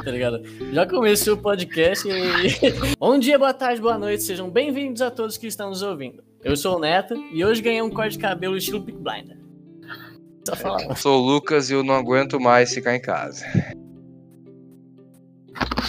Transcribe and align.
tá 0.04 0.10
ligado? 0.10 0.42
Já 0.72 0.86
começou 0.86 1.34
o 1.34 1.36
podcast 1.36 2.08
e. 2.08 2.96
Bom 2.98 3.18
dia, 3.18 3.38
boa 3.38 3.52
tarde, 3.52 3.80
boa 3.80 3.98
noite, 3.98 4.22
sejam 4.22 4.50
bem-vindos 4.50 5.02
a 5.02 5.10
todos 5.10 5.36
que 5.36 5.46
estão 5.46 5.68
nos 5.68 5.82
ouvindo. 5.82 6.22
Eu 6.42 6.56
sou 6.56 6.76
o 6.76 6.80
Neto 6.80 7.14
e 7.32 7.44
hoje 7.44 7.60
ganhei 7.60 7.82
um 7.82 7.90
corte 7.90 8.12
de 8.12 8.18
cabelo 8.18 8.56
estilo 8.56 8.82
Peak 8.82 8.98
Blinder. 8.98 9.36
Só 10.46 10.56
falar. 10.56 10.84
Eu 10.84 10.96
sou 10.96 11.20
o 11.20 11.26
Lucas 11.26 11.70
e 11.70 11.74
eu 11.74 11.84
não 11.84 11.94
aguento 11.94 12.40
mais 12.40 12.72
ficar 12.72 12.96
em 12.96 13.00
casa. 13.00 13.44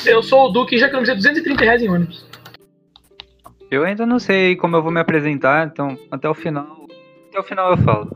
Eu 0.05 0.21
sou 0.21 0.47
o 0.47 0.49
Duque 0.49 0.75
e 0.75 0.79
já 0.79 0.87
economizei 0.87 1.15
230 1.15 1.63
reais 1.63 1.81
em 1.81 1.89
ônibus. 1.89 2.25
Eu 3.69 3.85
ainda 3.85 4.05
não 4.05 4.19
sei 4.19 4.57
como 4.57 4.75
eu 4.75 4.83
vou 4.83 4.91
me 4.91 4.99
apresentar, 4.99 5.65
então 5.65 5.97
até 6.11 6.29
o 6.29 6.33
final. 6.33 6.80
Até 7.31 7.39
o 7.39 7.43
final 7.43 7.71
eu 7.71 7.77
falo. 7.77 8.11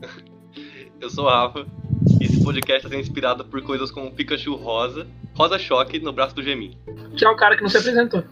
Eu 1.00 1.08
sou 1.10 1.24
o 1.24 1.28
Rafa 1.28 1.66
e 2.20 2.24
esse 2.24 2.42
podcast 2.44 2.88
sendo 2.88 3.00
inspirado 3.00 3.44
por 3.44 3.62
coisas 3.62 3.90
como 3.90 4.10
Pikachu 4.10 4.54
rosa, 4.54 5.06
rosa 5.34 5.58
choque 5.58 5.98
no 5.98 6.12
braço 6.12 6.34
do 6.34 6.42
Gemin. 6.42 6.76
Que 7.16 7.24
é 7.24 7.28
o 7.28 7.36
cara 7.36 7.56
que 7.56 7.62
não 7.62 7.68
se 7.70 7.78
apresentou. 7.78 8.22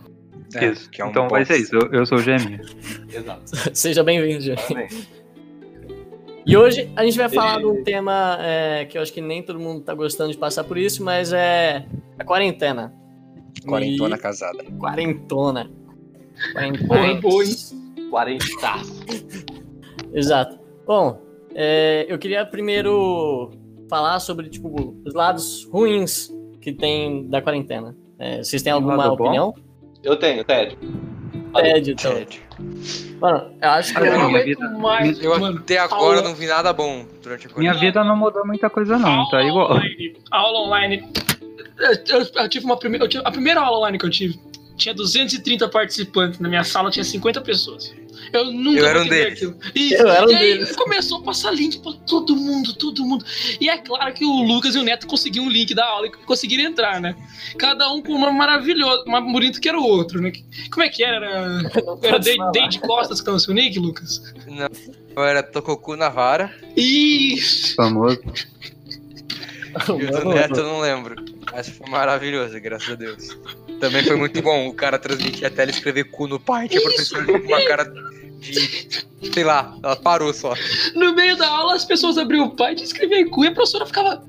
isso. 0.62 0.90
que 0.90 1.00
é 1.00 1.04
um 1.04 1.08
então 1.10 1.28
vai 1.28 1.44
ser 1.46 1.56
isso. 1.58 1.74
Eu, 1.74 1.92
eu 1.92 2.06
sou 2.06 2.18
o 2.18 2.22
Geminho. 2.22 2.60
Exato. 3.12 3.42
Seja 3.76 4.02
bem-vindo, 4.02 4.40
gente. 4.40 5.08
E 6.46 6.56
hoje 6.56 6.90
a 6.94 7.04
gente 7.04 7.16
vai 7.16 7.28
falar 7.30 7.58
de 7.58 7.66
um 7.66 7.82
tema 7.82 8.36
é, 8.40 8.84
que 8.84 8.98
eu 8.98 9.02
acho 9.02 9.12
que 9.12 9.22
nem 9.22 9.42
todo 9.42 9.58
mundo 9.58 9.82
tá 9.82 9.94
gostando 9.94 10.30
de 10.30 10.36
passar 10.36 10.64
por 10.64 10.76
isso, 10.76 11.02
mas 11.02 11.32
é 11.32 11.86
a 12.18 12.24
quarentena. 12.24 12.92
Quarentona 13.66 14.16
E- 14.16 14.18
casada. 14.18 14.62
Quarentona. 14.78 15.70
Oi. 17.24 17.46
Quarentaço. 18.10 19.04
Exato. 20.14 20.58
Bom, 20.86 21.20
é, 21.54 22.06
eu 22.08 22.18
queria 22.18 22.44
primeiro 22.46 23.50
falar 23.88 24.20
sobre 24.20 24.48
tipo, 24.48 24.96
os 25.04 25.12
lados 25.14 25.64
ruins 25.70 26.30
que 26.60 26.72
tem 26.72 27.28
da 27.28 27.42
quarentena. 27.42 27.94
É, 28.18 28.42
vocês 28.42 28.62
têm 28.62 28.72
alguma 28.72 28.96
lado 28.96 29.16
bom? 29.16 29.24
opinião? 29.24 29.54
Eu 30.02 30.16
tenho, 30.16 30.44
Ted. 30.44 30.78
Ted, 31.54 31.90
então. 31.92 32.14
Ted. 32.14 32.42
Mano, 33.20 33.50
eu 33.60 33.70
acho 33.70 33.92
que. 33.92 33.98
Eu 33.98 34.02
minha 34.04 34.18
não 34.18 34.26
aguento 34.28 34.44
vida- 34.44 34.70
mais, 34.78 35.22
Eu 35.22 35.38
mano. 35.40 35.58
até 35.58 35.78
agora 35.78 36.18
aula- 36.18 36.22
não 36.22 36.34
vi 36.34 36.46
nada 36.46 36.72
bom 36.72 37.04
durante 37.22 37.46
a 37.46 37.50
Minha 37.50 37.72
quarentena. 37.72 37.80
vida 37.80 38.04
não 38.04 38.16
mudou 38.16 38.46
muita 38.46 38.68
coisa 38.70 38.98
não, 38.98 39.28
tá 39.28 39.38
aula 39.38 39.48
igual. 39.48 39.70
Online, 39.72 40.16
aula 40.30 40.58
online. 40.66 41.04
Eu, 41.78 42.18
eu- 42.20 42.26
eu 42.42 42.48
tive 42.48 42.64
uma 42.66 42.76
primeira. 42.76 43.08
tive- 43.08 43.22
a 43.26 43.30
primeira 43.32 43.60
aula 43.60 43.78
online 43.78 43.98
que 43.98 44.06
eu 44.06 44.10
tive 44.10 44.38
tinha 44.76 44.94
230 44.94 45.68
participantes. 45.68 46.38
Na 46.38 46.48
minha 46.48 46.64
sala 46.64 46.90
tinha 46.90 47.04
50 47.04 47.40
pessoas. 47.40 47.94
Eu 48.36 48.52
nunca 48.52 48.78
Eu 48.80 48.86
era 48.86 49.02
um 49.02 49.08
deles. 49.08 49.32
aquilo. 49.34 49.56
E, 49.74 49.92
Eu 49.94 50.08
era 50.08 50.26
um 50.26 50.30
e 50.30 50.34
aí 50.34 50.52
deles. 50.54 50.74
começou 50.76 51.18
a 51.18 51.22
passar 51.22 51.50
link 51.52 51.78
pra 51.80 51.92
todo 52.06 52.34
mundo, 52.34 52.74
todo 52.74 53.04
mundo. 53.04 53.24
E 53.60 53.68
é 53.68 53.78
claro 53.78 54.12
que 54.12 54.24
o 54.24 54.42
Lucas 54.42 54.74
e 54.74 54.78
o 54.78 54.82
Neto 54.82 55.06
conseguiram 55.06 55.46
o 55.46 55.50
link 55.50 55.72
da 55.74 55.86
aula 55.86 56.06
e 56.08 56.10
conseguiram 56.10 56.64
entrar, 56.64 57.00
né? 57.00 57.14
Cada 57.58 57.90
um 57.92 58.02
com 58.02 58.14
um 58.14 58.20
nome 58.20 58.36
maravilhoso, 58.36 59.04
mais 59.06 59.24
bonito 59.24 59.60
que 59.60 59.68
era 59.68 59.78
o 59.78 59.84
outro, 59.84 60.20
né? 60.20 60.32
Como 60.70 60.82
é 60.84 60.88
que 60.88 61.04
era? 61.04 61.62
Era, 62.02 62.18
Day, 62.18 62.68
de 62.68 62.80
Costas 62.80 63.20
que 63.20 63.26
tava 63.26 63.38
seu 63.38 63.54
nick, 63.54 63.78
Lucas? 63.78 64.34
Não, 64.46 64.68
eu 65.16 65.24
era 65.24 65.42
Tococu 65.42 65.96
na 65.96 66.08
vara 66.08 66.52
Isso! 66.76 67.74
Famoso. 67.76 68.20
e 70.00 70.04
o 70.04 70.10
do 70.10 70.28
Neto 70.30 70.58
eu 70.60 70.64
não 70.64 70.80
lembro. 70.80 71.16
Mas 71.52 71.68
foi 71.68 71.88
maravilhoso, 71.88 72.58
graças 72.60 72.90
a 72.90 72.94
Deus. 72.96 73.36
Também 73.80 74.02
foi 74.04 74.16
muito 74.16 74.40
bom 74.42 74.68
o 74.68 74.74
cara 74.74 74.98
transmitir 74.98 75.46
a 75.46 75.50
tela 75.50 75.70
e 75.70 75.74
escrever 75.74 76.04
cu 76.04 76.26
no 76.26 76.38
pai, 76.40 76.68
que 76.68 76.78
a 76.78 76.80
professora 76.80 77.24
ficou 77.24 77.40
com 77.40 77.46
uma 77.48 77.64
cara 77.64 77.92
de. 78.50 79.06
sei 79.32 79.44
lá, 79.44 79.76
ela 79.82 79.96
parou 79.96 80.32
só. 80.32 80.54
No 80.94 81.14
meio 81.14 81.36
da 81.36 81.48
aula, 81.48 81.74
as 81.74 81.84
pessoas 81.84 82.18
abriam 82.18 82.46
o 82.46 82.56
pai 82.56 82.74
e 82.74 82.82
escreviam 82.82 83.28
cu 83.30 83.44
e 83.44 83.48
a 83.48 83.52
professora 83.52 83.86
ficava. 83.86 84.24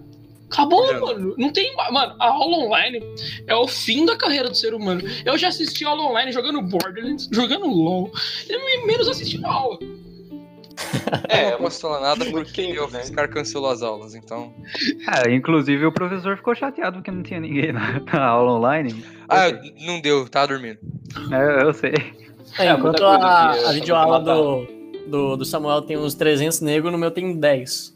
Acabou, 0.51 0.93
Não. 0.93 1.01
mano. 1.01 1.35
Não 1.37 1.51
tem. 1.51 1.75
ma- 1.75 1.91
Mano, 1.91 2.15
a 2.19 2.27
aula 2.27 2.57
online 2.65 3.01
é 3.47 3.55
o 3.55 3.67
fim 3.67 4.05
da 4.05 4.15
carreira 4.15 4.47
do 4.47 4.55
ser 4.55 4.73
humano. 4.73 5.01
Eu 5.25 5.37
já 5.37 5.47
assisti 5.49 5.83
aula 5.83 6.03
online 6.03 6.31
jogando 6.31 6.61
Borderlands, 6.61 7.27
jogando 7.31 7.65
LOL. 7.67 8.11
E 8.47 8.85
menos 8.85 9.07
assistindo 9.07 9.45
aula. 9.45 9.79
É, 11.29 11.47
eu 11.47 11.51
não 11.51 11.57
posso 11.59 11.81
falar 11.81 12.01
nada 12.01 12.25
porque 12.25 12.67
tempo, 12.73 12.85
o 12.85 12.89
né? 12.89 13.27
Cancelou 13.27 13.69
as 13.69 13.81
aulas, 13.81 14.13
então. 14.15 14.53
É, 15.25 15.33
inclusive 15.33 15.85
o 15.85 15.91
professor 15.91 16.35
ficou 16.35 16.53
chateado 16.55 16.97
porque 16.97 17.11
não 17.11 17.23
tinha 17.23 17.39
ninguém 17.39 17.71
na, 17.71 17.99
na 18.01 18.25
aula 18.25 18.53
online. 18.53 19.05
Ah, 19.29 19.45
não 19.85 20.01
deu, 20.01 20.27
tava 20.27 20.47
dormindo. 20.47 20.79
É, 21.31 21.63
eu 21.63 21.73
sei. 21.73 21.93
É, 22.57 22.67
É, 22.67 22.73
enquanto 22.73 23.03
a, 23.03 23.55
é 23.55 23.65
a 23.67 23.71
videoaula 23.71 24.19
do, 24.19 24.67
do, 25.07 25.37
do 25.37 25.45
Samuel 25.45 25.81
tem 25.81 25.97
uns 25.97 26.13
300 26.15 26.61
negros, 26.61 26.91
no 26.91 26.97
meu 26.97 27.11
tem 27.11 27.37
10. 27.37 27.95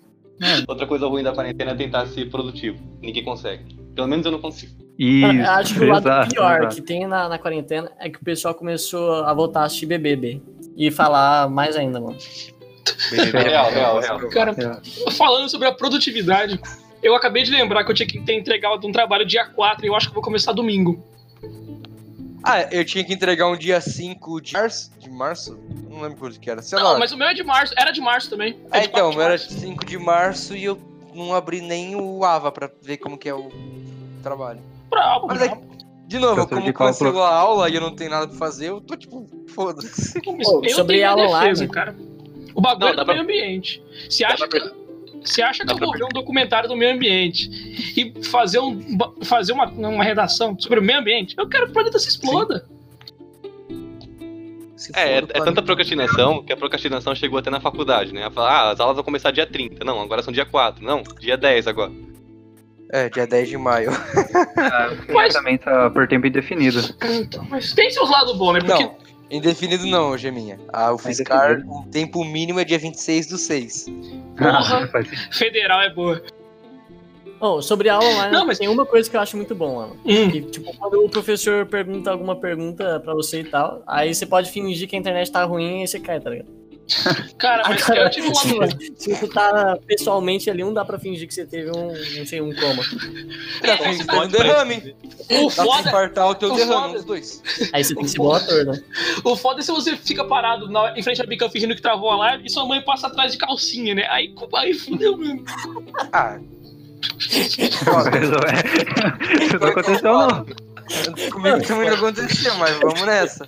Outra 0.67 0.87
coisa 0.87 1.07
ruim 1.07 1.23
da 1.23 1.33
quarentena 1.33 1.71
é 1.71 1.75
tentar 1.75 2.05
ser 2.07 2.29
produtivo. 2.29 2.77
Ninguém 3.01 3.23
consegue. 3.23 3.77
Pelo 3.93 4.07
menos 4.07 4.25
eu 4.25 4.31
não 4.31 4.39
consigo. 4.39 4.73
Isso, 4.97 5.49
acho 5.49 5.73
que 5.75 5.85
o 5.85 5.87
lado 5.87 6.07
exato, 6.07 6.29
pior 6.33 6.59
exato. 6.59 6.75
que 6.75 6.81
tem 6.81 7.07
na, 7.07 7.29
na 7.29 7.39
quarentena 7.39 7.91
é 7.99 8.09
que 8.09 8.17
o 8.17 8.23
pessoal 8.23 8.53
começou 8.53 9.23
a 9.23 9.33
voltar 9.33 9.61
a 9.61 9.63
assistir 9.65 9.85
BBB. 9.85 10.41
E 10.75 10.89
falar 10.91 11.49
mais 11.49 11.75
ainda, 11.75 11.99
mano. 11.99 12.17
Real, 13.33 13.69
real, 13.69 13.99
real. 13.99 14.29
Cara, 14.29 14.55
É. 14.57 15.11
falando 15.11 15.49
sobre 15.49 15.67
a 15.67 15.71
produtividade, 15.71 16.59
eu 17.03 17.15
acabei 17.15 17.43
de 17.43 17.51
lembrar 17.51 17.83
que 17.83 17.91
eu 17.91 17.95
tinha 17.95 18.07
que 18.07 18.19
ter 18.21 18.33
entregado 18.33 18.85
um 18.87 18.91
trabalho 18.91 19.25
dia 19.25 19.45
4 19.45 19.85
e 19.85 19.89
eu 19.89 19.95
acho 19.95 20.07
que 20.07 20.13
vou 20.13 20.23
começar 20.23 20.53
domingo. 20.53 21.03
Ah, 22.43 22.61
eu 22.71 22.85
tinha 22.85 23.03
que 23.03 23.13
entregar 23.13 23.47
um 23.47 23.57
dia 23.57 23.81
5 23.81 24.39
de 24.41 24.53
março. 24.53 24.91
De 24.99 25.09
março? 25.09 25.59
Não 25.89 26.01
lembro 26.01 26.17
quando 26.19 26.39
que 26.39 26.49
era. 26.49 26.61
Sei 26.61 26.77
Não, 26.79 26.93
lá. 26.93 26.99
mas 26.99 27.11
o 27.11 27.17
meu 27.17 27.27
é 27.27 27.33
de 27.33 27.43
março. 27.43 27.73
Era 27.77 27.91
de 27.91 27.99
março 28.01 28.29
também. 28.29 28.57
É, 28.71 28.85
então, 28.85 29.11
4 29.11 29.11
de 29.11 29.19
era 29.19 29.29
março. 29.29 29.53
5 29.59 29.85
de 29.85 29.97
março 29.97 30.55
e 30.55 30.63
eu 30.63 30.79
não 31.13 31.33
abri 31.33 31.59
nem 31.61 31.95
o 31.95 32.23
AVA 32.23 32.51
pra 32.51 32.69
ver 32.81 32.97
como 32.97 33.17
que 33.17 33.27
é 33.27 33.33
o 33.33 33.49
trabalho. 34.23 34.61
Bravo, 34.89 35.27
Mas 35.27 35.41
é 35.41 35.47
bravo. 35.47 35.69
De 36.07 36.17
novo, 36.17 36.47
como 36.47 36.73
cancelou 36.73 37.21
a 37.23 37.35
aula 37.35 37.69
e 37.69 37.75
eu 37.75 37.81
não 37.81 37.95
tenho 37.95 38.09
nada 38.09 38.27
pra 38.27 38.35
fazer, 38.35 38.69
eu 38.69 38.81
tô 38.81 38.95
tipo, 38.97 39.27
foda-se. 39.49 40.13
Sobre 40.73 40.97
tenho 40.97 41.09
aula 41.09 41.21
defesa, 41.39 41.65
online- 41.65 41.67
cara. 41.67 41.95
O 42.55 42.61
bagulho 42.61 42.85
Não, 42.85 42.93
é 42.93 42.95
do 42.95 43.05
pra- 43.05 43.13
meio 43.13 43.23
ambiente. 43.23 43.83
Você 44.09 44.23
acha 44.23 44.47
pra- 44.47 44.59
que, 44.59 44.73
você 45.23 45.41
acha 45.41 45.65
que 45.65 45.71
eu 45.71 45.77
vou 45.77 45.91
ver 45.91 46.03
um 46.03 46.09
documentário 46.09 46.69
do 46.69 46.75
meio 46.75 46.93
ambiente 46.93 47.49
e 47.97 48.23
fazer, 48.25 48.59
um, 48.59 48.97
fazer 49.23 49.53
uma, 49.53 49.65
uma 49.65 50.03
redação 50.03 50.57
sobre 50.59 50.79
o 50.79 50.83
meio 50.83 50.99
ambiente? 50.99 51.35
Eu 51.37 51.47
quero 51.47 51.65
que 51.65 51.71
o 51.71 51.73
planeta 51.73 51.99
se 51.99 52.09
exploda. 52.09 52.65
Se 54.75 54.91
É, 54.95 55.17
é, 55.17 55.21
tanta 55.21 55.61
procrastinação 55.61 56.41
que 56.41 56.53
a 56.53 56.57
procrastinação 56.57 57.13
chegou 57.13 57.37
até 57.37 57.49
na 57.49 57.59
faculdade, 57.59 58.13
né? 58.13 58.21
Ela 58.21 58.31
fala, 58.31 58.49
ah, 58.49 58.71
as 58.71 58.79
aulas 58.79 58.95
vão 58.95 59.03
começar 59.03 59.31
dia 59.31 59.45
30. 59.45 59.83
Não, 59.83 59.99
agora 60.01 60.23
são 60.23 60.31
dia 60.31 60.45
4. 60.45 60.83
Não, 60.83 61.03
dia 61.19 61.35
10 61.35 61.67
agora. 61.67 61.91
É, 62.91 63.09
dia 63.09 63.27
10 63.27 63.49
de 63.49 63.57
maio. 63.57 63.91
Mas, 65.13 65.33
Também 65.33 65.57
tá 65.57 65.89
por 65.89 66.07
tempo 66.07 66.25
indefinido. 66.25 66.79
então, 67.03 67.45
mas 67.49 67.73
tem 67.73 67.91
seus 67.91 68.09
lados 68.09 68.35
bons, 68.37 68.53
né? 68.53 68.59
Porque 68.61 68.83
Não, 68.83 68.95
indefinido 69.29 69.85
não, 69.87 70.17
Geminha. 70.17 70.59
Ah, 70.71 70.91
o 70.93 70.97
Fiscar, 70.97 71.61
o 71.67 71.85
tempo 71.91 72.23
mínimo 72.23 72.59
é 72.59 72.63
dia 72.65 72.77
26 72.79 73.27
do 73.27 73.37
6. 73.37 73.85
Porra. 74.37 74.87
Faz 74.91 75.07
sentido. 75.09 75.33
federal 75.35 75.81
é 75.81 75.89
boa. 75.93 76.21
Oh, 77.41 77.61
sobre 77.61 77.87
aula 77.87 78.03
online, 78.05 78.33
Não, 78.33 78.45
mas- 78.45 78.57
tem 78.59 78.67
uma 78.67 78.85
coisa 78.85 79.09
que 79.09 79.15
eu 79.15 79.21
acho 79.21 79.37
muito 79.37 79.55
bom, 79.55 79.75
mano. 79.75 79.95
Hum. 80.05 80.29
Que, 80.29 80.41
tipo, 80.41 80.75
quando 80.75 81.05
o 81.05 81.09
professor 81.09 81.65
pergunta 81.65 82.11
alguma 82.11 82.35
pergunta 82.35 82.99
pra 82.99 83.13
você 83.13 83.39
e 83.41 83.43
tal, 83.45 83.81
aí 83.87 84.13
você 84.13 84.25
pode 84.25 84.51
fingir 84.51 84.89
que 84.89 84.95
a 84.95 84.99
internet 84.99 85.31
tá 85.31 85.45
ruim 85.45 85.83
e 85.83 85.87
você 85.87 85.99
cai, 86.01 86.19
tá 86.19 86.29
ligado? 86.31 86.49
Cara, 87.37 87.63
mas 87.69 87.83
Agora, 87.83 88.01
eu 88.05 88.09
tive 88.09 88.27
um 88.27 88.33
lado 88.33 88.49
bom. 88.49 88.79
Se 88.97 89.15
você 89.15 89.27
tá 89.27 89.77
pessoalmente 89.85 90.49
ali, 90.49 90.63
não 90.63 90.73
dá 90.73 90.83
pra 90.83 90.97
fingir 90.97 91.27
que 91.27 91.33
você 91.33 91.45
teve 91.45 91.69
um, 91.69 91.87
não 92.17 92.25
sei, 92.25 92.41
um 92.41 92.53
coma. 92.55 92.83
Dá 93.61 93.73
É, 93.73 93.93
você 93.93 94.03
ter 94.05 94.15
um 94.17 94.27
derrame. 94.27 94.95
O 95.43 95.49
foda, 95.49 95.87
infartar 95.87 96.27
o 96.29 96.35
teu 96.35 96.51
o 96.51 96.55
derrame, 96.55 96.81
foda- 96.87 96.97
os 96.99 97.05
dois. 97.05 97.43
Aí 97.73 97.83
você 97.83 97.93
tem 97.93 98.03
que 98.03 98.09
ser 98.09 98.17
bom 98.17 98.33
ator, 98.33 98.65
né? 98.65 98.81
o 99.23 99.35
foda 99.35 99.59
é 99.59 99.63
se 99.63 99.71
você 99.71 99.95
fica 99.97 100.23
parado 100.23 100.69
na- 100.69 100.97
em 100.97 101.03
frente 101.03 101.21
à 101.21 101.25
bica 101.25 101.47
fingindo 101.49 101.75
que 101.75 101.81
travou 101.81 102.09
a 102.09 102.17
live 102.17 102.45
e 102.45 102.49
sua 102.49 102.65
mãe 102.65 102.81
passa 102.81 103.07
atrás 103.07 103.31
de 103.31 103.37
calcinha, 103.37 103.93
né? 103.93 104.07
Aí, 104.09 104.33
aí 104.55 104.73
fudeu 104.73 105.15
mesmo. 105.17 105.43
Ah, 106.11 106.39
ué, 107.87 109.45
Isso 109.45 109.59
não 109.59 109.67
aconteceu 109.67 110.13
não. 110.13 110.45
Comigo 111.31 111.61
também 111.65 111.89
não 111.89 111.95
aconteceu, 111.97 112.55
mas 112.55 112.77
vamos 112.79 113.01
nessa. 113.05 113.47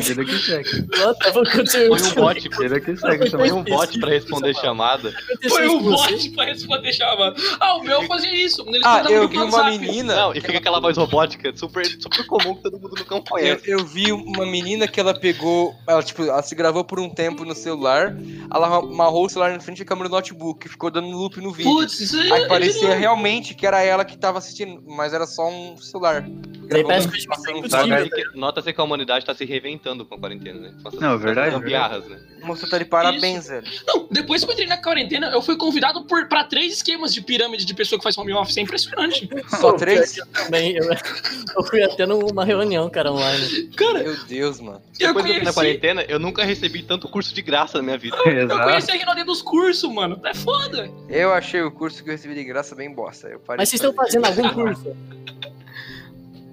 Vida 0.00 0.24
que 0.24 0.38
segue. 0.38 0.86
Foi 1.32 2.02
um 2.02 2.14
bot, 2.14 2.48
Vida 2.58 2.80
que 2.80 2.96
segue 2.96 3.18
foi 3.18 3.30
também. 3.30 3.52
um 3.52 3.62
bot 3.64 3.98
pra 4.00 4.10
responder 4.10 4.54
chamada. 4.54 5.12
Foi 5.48 5.68
um 5.68 5.82
bot 5.82 6.30
pra 6.30 6.44
responder 6.44 6.92
chamada. 6.92 7.34
Ah, 7.60 7.76
o 7.76 7.82
meu 7.82 8.02
fazia 8.04 8.32
isso. 8.44 8.62
Ele 8.68 8.80
Ah, 8.84 9.04
eu 9.08 9.28
vi 9.28 9.38
uma 9.38 9.64
menina. 9.70 10.14
Não, 10.14 10.32
e 10.34 10.40
fica 10.40 10.58
aquela 10.58 10.80
voz 10.80 10.96
robótica 10.96 11.54
super, 11.56 11.86
super 11.86 12.26
comum 12.26 12.54
que 12.56 12.62
todo 12.62 12.78
mundo 12.78 12.94
no 12.96 13.04
campo 13.04 13.38
Eu, 13.38 13.56
conhece. 13.56 13.70
eu 13.70 13.84
vi 13.84 14.12
uma 14.12 14.44
menina 14.46 14.86
que 14.86 15.00
ela 15.00 15.18
pegou. 15.18 15.74
Ela, 15.86 16.02
tipo, 16.02 16.22
ela 16.22 16.42
se 16.42 16.54
gravou 16.54 16.84
por 16.84 17.00
um 17.00 17.08
tempo 17.08 17.44
no 17.44 17.54
celular. 17.54 18.14
Ela 18.52 18.66
amarrou 18.78 19.26
o 19.26 19.28
celular 19.28 19.52
na 19.52 19.60
frente 19.60 19.78
da 19.78 19.84
câmera 19.84 20.08
do 20.08 20.14
notebook. 20.14 20.68
Ficou 20.68 20.90
dando 20.90 21.08
loop 21.10 21.40
no 21.40 21.52
vídeo. 21.52 21.72
Putz, 21.72 22.00
isso 22.00 22.16
aí 22.18 22.30
Aí 22.32 22.42
é 22.42 22.48
parecia 22.48 22.80
genial. 22.82 22.98
realmente 22.98 23.54
que 23.54 23.66
era 23.66 23.80
ela 23.82 24.04
que 24.04 24.16
tava 24.18 24.38
assistindo, 24.38 24.82
mas 24.86 25.12
era 25.12 25.26
só 25.26 25.48
um 25.48 25.76
celular. 25.76 26.24
Daí 26.70 26.84
parece 26.84 27.08
que 27.08 27.18
eu 27.18 27.62
possível. 27.62 28.08
Nota-se 28.34 28.72
que, 28.72 28.80
a 28.80 28.84
humanidade 28.84 29.26
tá 29.26 29.34
se 29.34 29.44
reinventando 29.44 30.04
com 30.04 30.14
a 30.14 30.18
quarentena, 30.18 30.60
né? 30.60 30.74
Com 30.80 30.88
essas- 30.88 31.00
Não, 31.00 31.10
essas 31.10 31.22
verdade, 31.22 31.50
gambiarras, 31.50 32.08
né? 32.08 32.18
O 32.42 32.46
moço 32.46 32.68
tá 32.70 32.78
de 32.78 32.84
parabéns, 32.84 33.48
velho. 33.48 33.66
Não, 33.86 34.06
depois 34.10 34.44
que 34.44 34.50
eu 34.50 34.52
entrei 34.54 34.68
na 34.68 34.80
quarentena, 34.80 35.26
eu 35.28 35.42
fui 35.42 35.56
convidado 35.56 36.04
por, 36.04 36.26
pra 36.28 36.44
três 36.44 36.74
esquemas 36.74 37.12
de 37.12 37.20
pirâmide 37.22 37.64
de 37.64 37.74
pessoa 37.74 37.98
que 37.98 38.04
faz 38.04 38.16
home 38.16 38.32
office. 38.32 38.56
É 38.56 38.60
impressionante. 38.60 39.28
Só 39.60 39.72
três? 39.72 40.16
Também, 40.32 40.76
eu, 40.76 40.84
eu 41.56 41.64
fui 41.64 41.82
até 41.82 42.06
numa 42.06 42.44
reunião, 42.44 42.88
cara, 42.88 43.12
online. 43.12 43.66
Cara, 43.76 44.02
Meu 44.04 44.24
Deus, 44.24 44.60
mano. 44.60 44.80
eu 44.98 45.08
Depois 45.08 45.24
que 45.26 45.32
eu 45.32 45.36
entrei 45.36 45.44
na 45.44 45.52
conheci, 45.52 45.54
quarentena, 45.54 46.02
eu 46.08 46.18
nunca 46.20 46.44
recebi 46.44 46.82
tanto 46.82 47.08
curso 47.08 47.34
de 47.34 47.42
graça 47.42 47.78
na 47.78 47.84
minha 47.84 47.98
vida. 47.98 48.16
eu 48.24 48.48
conheci 48.48 48.90
a 48.92 48.94
Rinodê 48.94 49.24
dos 49.24 49.42
cursos, 49.42 49.92
mano. 49.92 50.20
É 50.24 50.32
foda. 50.34 50.88
Eu 51.08 51.32
achei 51.32 51.60
o 51.62 51.70
curso 51.70 52.02
que 52.02 52.10
eu 52.10 52.12
recebi 52.12 52.34
de 52.34 52.44
graça 52.44 52.74
bem 52.74 52.94
bosta. 52.94 53.28
Eu 53.28 53.40
parei 53.40 53.58
Mas 53.58 53.68
vocês 53.68 53.82
estão 53.82 53.92
fazendo 53.92 54.24
algum 54.24 54.48
curso? 54.50 54.96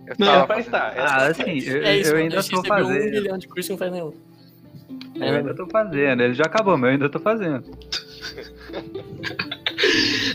Eu 0.07 0.15
Não, 0.17 0.37
Mas 0.39 0.47
fazendo. 0.47 0.71
tá, 0.71 0.93
é- 0.95 0.99
Ah, 1.01 1.27
assim, 1.27 1.59
eu, 1.59 1.83
É 1.83 1.97
isso, 1.97 2.11
eu 2.11 2.17
ainda 2.17 2.35
tô 2.35 2.41
recebeu 2.41 2.59
um 2.59 2.63
fazendo. 2.65 3.11
milhão 3.11 3.37
de 3.37 3.47
curso 3.47 3.69
e 3.69 3.71
não 3.71 3.77
faz 3.77 3.91
nenhum. 3.91 4.13
Eu 5.15 5.23
ainda 5.35 5.53
tô 5.55 5.67
fazendo. 5.67 6.21
Ele 6.23 6.33
já 6.33 6.43
acabou, 6.45 6.77
mas 6.77 6.83
eu 6.89 6.93
ainda 6.93 7.09
tô 7.09 7.19
fazendo. 7.19 7.63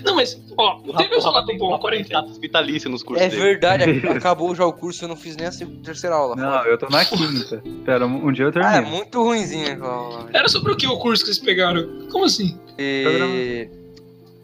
Não, 0.04 0.14
mas, 0.16 0.40
ó, 0.56 0.80
teve 0.96 1.16
o 1.16 1.20
seu 1.20 1.30
lado 1.30 1.56
bom 1.58 1.74
a 1.74 1.78
quarentena. 1.78 2.20
status 2.20 2.38
vitalício 2.38 2.88
nos 2.90 3.02
cursos 3.02 3.24
É 3.26 3.28
dele. 3.28 3.42
verdade, 3.42 3.84
ac- 3.84 4.06
acabou 4.19 4.54
já 4.54 4.64
o 4.64 4.72
curso, 4.72 5.04
eu 5.04 5.08
não 5.08 5.16
fiz 5.16 5.36
nem 5.36 5.46
a 5.46 5.52
segunda- 5.52 5.82
terceira 5.84 6.14
aula. 6.16 6.36
Não, 6.36 6.64
eu 6.64 6.78
tô 6.78 6.88
na 6.88 7.04
quinta. 7.04 7.62
Espera, 7.64 8.06
um 8.06 8.28
um 8.28 8.32
dia 8.32 8.44
eu 8.44 8.52
Ah, 8.56 8.70
é 8.70 8.72
termino. 8.80 8.96
muito 8.96 9.22
ruimzinho 9.22 9.72
aquela 9.72 9.92
aula. 9.92 10.28
Era 10.32 10.48
sobre 10.48 10.72
o 10.72 10.76
que 10.76 10.86
o 10.86 10.96
curso 10.98 11.24
que 11.24 11.32
vocês 11.32 11.44
pegaram? 11.44 12.06
Como 12.10 12.24
assim? 12.24 12.58
E... 12.78 13.69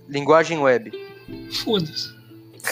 Linguagem 0.08 0.58
web. 0.58 0.92
Foda-se. 1.64 2.16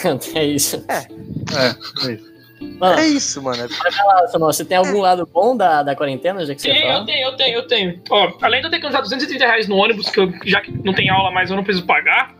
É 0.35 0.45
isso. 0.45 0.83
É, 0.89 1.73
foi 2.01 2.13
isso. 2.15 2.36
Mano, 2.59 2.99
É 2.99 3.07
isso, 3.07 3.41
mano. 3.41 3.63
É- 3.63 4.37
você 4.39 4.65
tem 4.65 4.77
algum 4.77 4.99
lado 4.99 5.27
bom 5.31 5.55
da, 5.55 5.83
da 5.83 5.95
quarentena, 5.95 6.45
já 6.45 6.55
que 6.55 6.61
você 6.61 6.73
Sim, 6.73 6.79
eu 6.79 7.05
tenho, 7.05 7.27
eu 7.27 7.35
tenho, 7.35 7.55
eu 7.55 7.67
tenho. 7.67 8.01
Ó, 8.09 8.31
além 8.41 8.61
de 8.61 8.67
eu 8.67 8.71
ter 8.71 8.79
que 8.79 8.87
usar 8.87 9.01
230 9.01 9.45
reais 9.45 9.67
no 9.67 9.75
ônibus, 9.75 10.09
que 10.09 10.19
eu, 10.19 10.31
já 10.45 10.61
que 10.61 10.71
não 10.71 10.93
tem 10.93 11.09
aula 11.09 11.31
mais, 11.31 11.49
eu 11.49 11.55
não 11.55 11.63
preciso 11.63 11.85
pagar. 11.85 12.35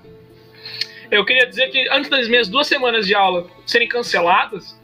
Eu 1.09 1.23
queria 1.23 1.45
dizer 1.47 1.69
que 1.69 1.87
antes 1.89 2.09
das 2.09 2.27
minhas 2.27 2.47
duas 2.49 2.67
semanas 2.67 3.05
de 3.07 3.15
aula 3.15 3.47
serem 3.65 3.87
canceladas, 3.87 4.77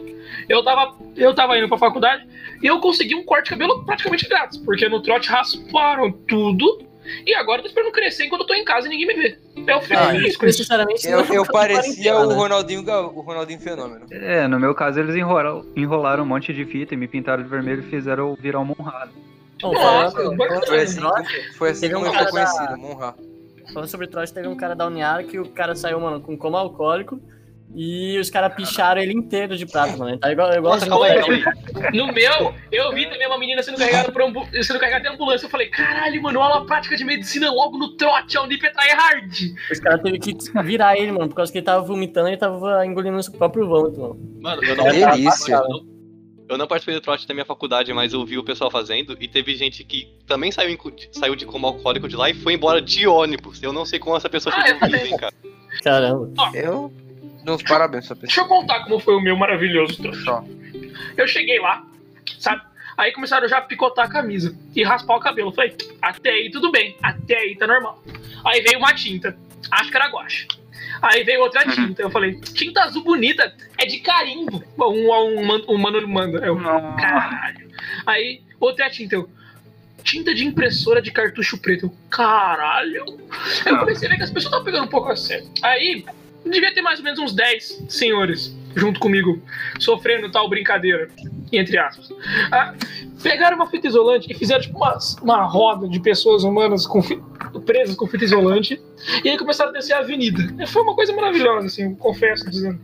eu 0.47 0.63
tava, 0.63 0.95
eu 1.17 1.33
tava 1.35 1.57
indo 1.57 1.67
pra 1.67 1.77
faculdade 1.77 2.25
e 2.61 2.67
eu 2.67 2.79
consegui 2.79 3.15
um 3.15 3.25
corte 3.25 3.45
de 3.45 3.49
cabelo 3.51 3.83
praticamente 3.83 4.27
grátis, 4.27 4.57
porque 4.57 4.87
no 4.87 5.01
trote 5.01 5.29
rasparam 5.29 6.11
tudo 6.11 6.85
e 7.25 7.33
agora 7.35 7.59
eu 7.59 7.63
tô 7.63 7.67
esperando 7.69 7.91
crescer 7.91 8.25
enquanto 8.25 8.41
eu 8.41 8.47
tô 8.47 8.53
em 8.53 8.63
casa 8.65 8.87
e 8.87 8.89
ninguém 8.89 9.07
me 9.07 9.13
vê. 9.15 9.37
Eu 9.67 9.81
fico 9.81 9.99
Ah, 9.99 10.15
isso. 10.15 10.43
necessariamente 10.43 11.07
Eu, 11.07 11.23
não 11.25 11.33
eu 11.33 11.43
é 11.43 11.47
parecia 11.47 12.15
o? 12.17 12.33
Ronaldinho, 12.33 12.81
o 12.81 13.21
Ronaldinho 13.21 13.59
Fenômeno. 13.59 14.05
É, 14.11 14.47
no 14.47 14.59
meu 14.59 14.73
caso 14.75 14.99
eles 14.99 15.15
enrolaram, 15.15 15.65
enrolaram 15.75 16.23
um 16.23 16.27
monte 16.27 16.53
de 16.53 16.65
fita 16.65 16.93
e 16.93 16.97
me 16.97 17.07
pintaram 17.07 17.43
de 17.43 17.49
vermelho 17.49 17.81
e 17.81 17.89
fizeram 17.89 18.29
eu 18.29 18.35
virar 18.35 18.59
um 18.59 18.65
monrado. 18.65 19.11
Bom, 19.61 19.73
Nossa, 19.73 20.11
falando. 20.17 20.37
Foi 20.67 20.81
assim, 20.81 20.99
trote, 20.99 21.53
foi 21.57 21.69
assim 21.69 21.81
Teve 21.81 21.93
como 21.93 22.05
um 22.05 22.09
eu 22.09 22.13
fui 22.13 22.19
cara 22.25 22.31
da- 22.31 22.45
conhecido, 22.51 22.77
Monra. 22.77 23.15
falando 23.73 23.87
sobre 23.89 24.07
trote, 24.07 24.33
teve 24.33 24.47
um 24.47 24.55
cara 24.55 24.75
da 24.75 24.85
Uniara 24.87 25.23
que 25.23 25.39
o 25.39 25.47
cara 25.47 25.73
saiu, 25.75 25.99
mano, 26.01 26.19
com 26.19 26.37
coma 26.37 26.59
alcoólico 26.59 27.21
e 27.75 28.19
os 28.19 28.29
caras 28.29 28.53
picharam 28.53 29.01
ele 29.01 29.13
inteiro 29.13 29.57
de 29.57 29.65
prata, 29.65 29.97
mano. 29.97 30.17
Tá 30.17 30.31
igual, 30.31 30.53
igual 30.53 30.75
Nossa, 30.75 30.87
calma 30.87 31.07
aí. 31.07 31.43
No 31.93 32.07
meu, 32.13 32.53
eu 32.71 32.93
vi 32.93 33.09
também 33.09 33.25
uma 33.25 33.37
menina 33.37 33.63
sendo 33.63 33.77
carregada 33.77 34.11
por 34.11 34.21
ambu 34.21 34.47
sendo 34.61 34.79
carregada 34.79 35.09
de 35.09 35.15
ambulância. 35.15 35.45
Eu 35.45 35.49
falei, 35.49 35.67
caralho, 35.69 36.21
mano, 36.21 36.41
aula 36.41 36.65
prática 36.65 36.95
de 36.95 37.03
medicina 37.03 37.51
logo 37.51 37.77
no 37.77 37.95
trote, 37.97 38.37
é 38.37 38.41
o 38.41 38.45
Nip 38.45 38.63
é 38.63 38.69
tryhard. 38.69 39.55
Os 39.71 39.79
caras 39.79 40.01
teve 40.01 40.19
que 40.19 40.35
virar 40.63 40.97
ele, 40.97 41.11
mano, 41.11 41.29
por 41.29 41.35
causa 41.35 41.51
que 41.51 41.57
ele 41.57 41.65
tava 41.65 41.83
vomitando 41.83 42.29
e 42.29 42.37
tava 42.37 42.85
engolindo 42.85 43.19
o 43.19 43.31
próprio 43.37 43.67
vômito, 43.67 43.99
mano. 43.99 44.19
Mano, 44.39 44.63
eu 44.63 44.75
não, 44.75 44.83
Delícia. 44.83 45.61
eu 46.49 46.57
não 46.57 46.67
participei 46.67 46.93
do 46.95 47.01
trote 47.01 47.27
da 47.27 47.33
minha 47.33 47.45
faculdade, 47.45 47.91
mas 47.91 48.13
eu 48.13 48.23
vi 48.23 48.37
o 48.37 48.43
pessoal 48.43 48.69
fazendo 48.69 49.17
e 49.19 49.27
teve 49.27 49.55
gente 49.55 49.83
que 49.83 50.13
também 50.27 50.51
saiu, 50.51 50.69
em, 50.69 50.77
saiu 51.11 51.35
de 51.35 51.45
como 51.45 51.65
alcoólico 51.65 52.07
de 52.07 52.15
lá 52.15 52.29
e 52.29 52.35
foi 52.35 52.53
embora 52.53 52.79
de 52.79 53.07
ônibus. 53.07 53.63
Eu 53.63 53.73
não 53.73 53.85
sei 53.85 53.97
como 53.97 54.15
essa 54.15 54.29
pessoa 54.29 54.53
Ah, 54.55 54.69
eu 54.69 54.79
viva, 54.79 55.07
hein, 55.07 55.17
cara. 55.17 55.33
Caramba. 55.83 56.31
Eu 56.53 56.93
dou 57.43 57.55
uns 57.55 57.63
parabéns 57.63 58.07
Deixa 58.07 58.15
pessoa. 58.15 58.45
eu 58.45 58.49
contar 58.49 58.83
como 58.83 58.99
foi 58.99 59.15
o 59.15 59.21
meu 59.21 59.35
maravilhoso. 59.35 59.97
Só. 60.23 60.43
Eu 61.17 61.27
cheguei 61.27 61.59
lá, 61.59 61.85
sabe? 62.39 62.61
Aí 62.97 63.11
começaram 63.11 63.47
já 63.47 63.57
a 63.57 63.61
picotar 63.61 64.05
a 64.05 64.09
camisa 64.09 64.55
e 64.75 64.83
raspar 64.83 65.15
o 65.15 65.19
cabelo. 65.19 65.49
Eu 65.49 65.53
falei, 65.53 65.75
até 66.01 66.29
aí 66.29 66.51
tudo 66.51 66.71
bem, 66.71 66.95
até 67.01 67.37
aí 67.37 67.55
tá 67.55 67.65
normal. 67.65 68.03
Aí 68.45 68.61
veio 68.61 68.77
uma 68.77 68.93
tinta, 68.93 69.35
acho 69.71 69.89
que 69.89 69.95
era 69.97 70.09
guache. 70.09 70.47
Aí 71.01 71.23
veio 71.23 71.41
outra 71.41 71.65
tinta, 71.65 72.01
eu 72.01 72.09
falei, 72.09 72.39
tinta 72.39 72.83
azul 72.83 73.03
bonita, 73.03 73.53
é 73.77 73.85
de 73.85 73.99
carimbo. 73.99 74.63
Um, 74.77 75.11
um, 75.11 75.73
um 75.73 75.77
mano 75.77 76.07
manda. 76.07 76.45
Eu, 76.45 76.55
caralho. 76.57 77.71
Aí, 78.05 78.41
outra 78.59 78.89
tinta, 78.89 79.15
eu. 79.15 79.29
Tinta 80.03 80.33
de 80.33 80.45
impressora 80.45 81.01
de 81.01 81.11
cartucho 81.11 81.57
preto. 81.57 81.85
Eu, 81.85 81.95
caralho. 82.09 83.05
Aí 83.65 83.71
eu 83.71 83.79
comecei 83.79 84.07
a 84.07 84.11
ver 84.11 84.17
que 84.17 84.23
as 84.23 84.29
pessoas 84.29 84.45
estavam 84.45 84.65
pegando 84.65 84.83
um 84.85 84.89
pouco 84.89 85.09
a 85.09 85.15
sério. 85.15 85.49
Aí, 85.61 86.05
devia 86.45 86.73
ter 86.73 86.81
mais 86.81 86.99
ou 86.99 87.05
menos 87.05 87.19
uns 87.19 87.33
10 87.33 87.85
senhores 87.89 88.55
junto 88.75 88.99
comigo, 88.99 89.41
sofrendo 89.79 90.31
tal 90.31 90.49
brincadeira. 90.49 91.07
Entre 91.51 91.77
aspas. 91.77 92.09
Ah, 92.51 92.73
pegaram 93.21 93.55
uma 93.57 93.67
fita 93.69 93.85
isolante 93.87 94.31
e 94.31 94.33
fizeram 94.35 94.61
tipo 94.61 94.75
uma, 94.77 94.97
uma 95.21 95.43
roda 95.43 95.87
de 95.87 95.99
pessoas 95.99 96.43
humanas 96.43 96.87
com 96.87 97.01
fi- 97.01 97.21
presas 97.65 97.95
com 97.95 98.07
fita 98.07 98.23
isolante. 98.25 98.81
E 99.23 99.29
aí 99.29 99.37
começaram 99.37 99.69
a 99.69 99.73
descer 99.73 99.93
a 99.93 99.99
avenida. 99.99 100.41
E 100.61 100.65
Foi 100.65 100.81
uma 100.81 100.95
coisa 100.95 101.13
maravilhosa, 101.13 101.67
assim, 101.67 101.83
eu 101.83 101.95
confesso, 101.97 102.49
dizendo. 102.49 102.79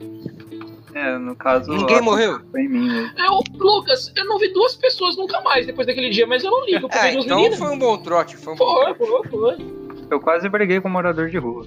É, 0.93 1.17
no 1.17 1.35
caso. 1.35 1.71
Ninguém 1.71 2.01
morreu? 2.01 2.39
Foi 2.51 2.61
em 2.61 2.67
mim, 2.67 2.87
né? 2.87 3.11
Eu, 3.17 3.39
Lucas, 3.57 4.11
eu 4.15 4.25
não 4.25 4.37
vi 4.37 4.49
duas 4.53 4.75
pessoas 4.75 5.15
nunca 5.17 5.39
mais 5.41 5.65
depois 5.65 5.87
daquele 5.87 6.09
dia, 6.09 6.27
mas 6.27 6.43
eu 6.43 6.51
não 6.51 6.65
ligo. 6.65 6.87
Eu 6.91 6.99
É, 6.99 7.13
então 7.13 7.37
meninas. 7.37 7.57
foi 7.59 7.69
um 7.69 7.77
bom 7.79 7.97
trote. 7.97 8.37
Foi, 8.37 8.53
um 8.53 8.55
bom 8.55 8.65
Foi, 8.65 8.93
trote. 8.93 9.29
foi, 9.29 9.55
foi. 9.55 9.57
Eu 10.11 10.19
quase 10.19 10.47
briguei 10.49 10.79
com 10.81 10.87
um 10.89 10.91
morador 10.91 11.29
de 11.29 11.37
rua. 11.37 11.65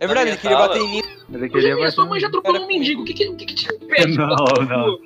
É 0.00 0.06
verdade, 0.06 0.30
ele 0.30 0.36
queria 0.38 0.56
bater 0.56 0.80
em 0.80 0.88
mim. 0.88 1.02
Ele 1.28 1.38
Hoje 1.38 1.48
queria 1.50 1.74
minha 1.74 1.90
sua 1.90 2.04
bater- 2.04 2.10
mãe 2.10 2.20
já 2.20 2.28
atropelou 2.28 2.62
um 2.62 2.66
mendigo. 2.66 3.02
O 3.02 3.04
que, 3.04 3.12
que, 3.14 3.28
o 3.28 3.36
que, 3.36 3.44
que 3.46 3.54
te 3.54 3.74
impede? 3.74 4.12
de 4.12 4.18
Não, 4.18 4.26
não. 4.36 4.98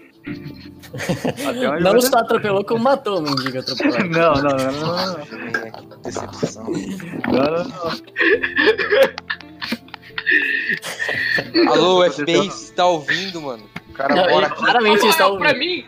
Não 1.81 2.01
só 2.01 2.19
atropelou, 2.19 2.63
como 2.65 2.85
matou 2.85 3.19
o 3.19 3.23
mendigo 3.23 3.59
atropelado. 3.59 4.05
Não, 4.11 4.35
não, 4.35 4.57
não, 4.57 5.17
não, 5.17 5.27
Decepção. 6.03 6.65
Não, 6.65 7.33
não, 7.33 7.65
não. 7.65 7.71
Alô. 11.73 12.11
FBI, 12.11 12.49
tá 12.75 12.87
ouvindo, 12.87 13.41
mano? 13.43 13.69
O 13.89 13.93
cara 13.93 14.15
Não, 14.15 14.23
mora 14.23 14.35
ele- 14.37 14.45
aqui. 14.47 14.57
claramente 14.57 15.07
está 15.07 15.25
Rafael, 15.25 15.39
pra 15.39 15.49
ouvindo. 15.49 15.59
mim, 15.59 15.85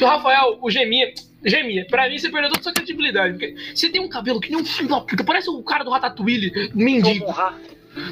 o 0.00 0.04
Rafael, 0.06 0.58
o 0.62 0.70
gemia, 0.70 1.12
gemia. 1.44 1.86
Pra 1.88 2.08
mim, 2.08 2.18
você 2.18 2.28
perdeu 2.28 2.50
toda 2.50 2.60
a 2.60 2.62
sua 2.64 2.72
credibilidade. 2.72 3.32
Porque 3.38 3.54
você 3.74 3.88
tem 3.88 4.00
um 4.00 4.08
cabelo 4.08 4.40
que 4.40 4.50
nem 4.50 4.60
um 4.60 4.64
filho 4.64 4.88
da 4.88 5.00
puta. 5.00 5.24
Parece 5.24 5.48
o 5.50 5.62
cara 5.62 5.84
do 5.84 5.90
Ratatouille, 5.90 6.70
mendigo. 6.74 7.26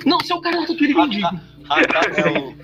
Não, 0.06 0.18
você 0.18 0.32
é 0.32 0.36
o 0.36 0.40
cara 0.40 0.56
do 0.56 0.62
Ratatouille 0.62 0.94
mendigo. 0.94 1.28
Ah, 1.70 1.82
tá, 1.86 2.00
é 2.00 2.38
o- 2.38 2.54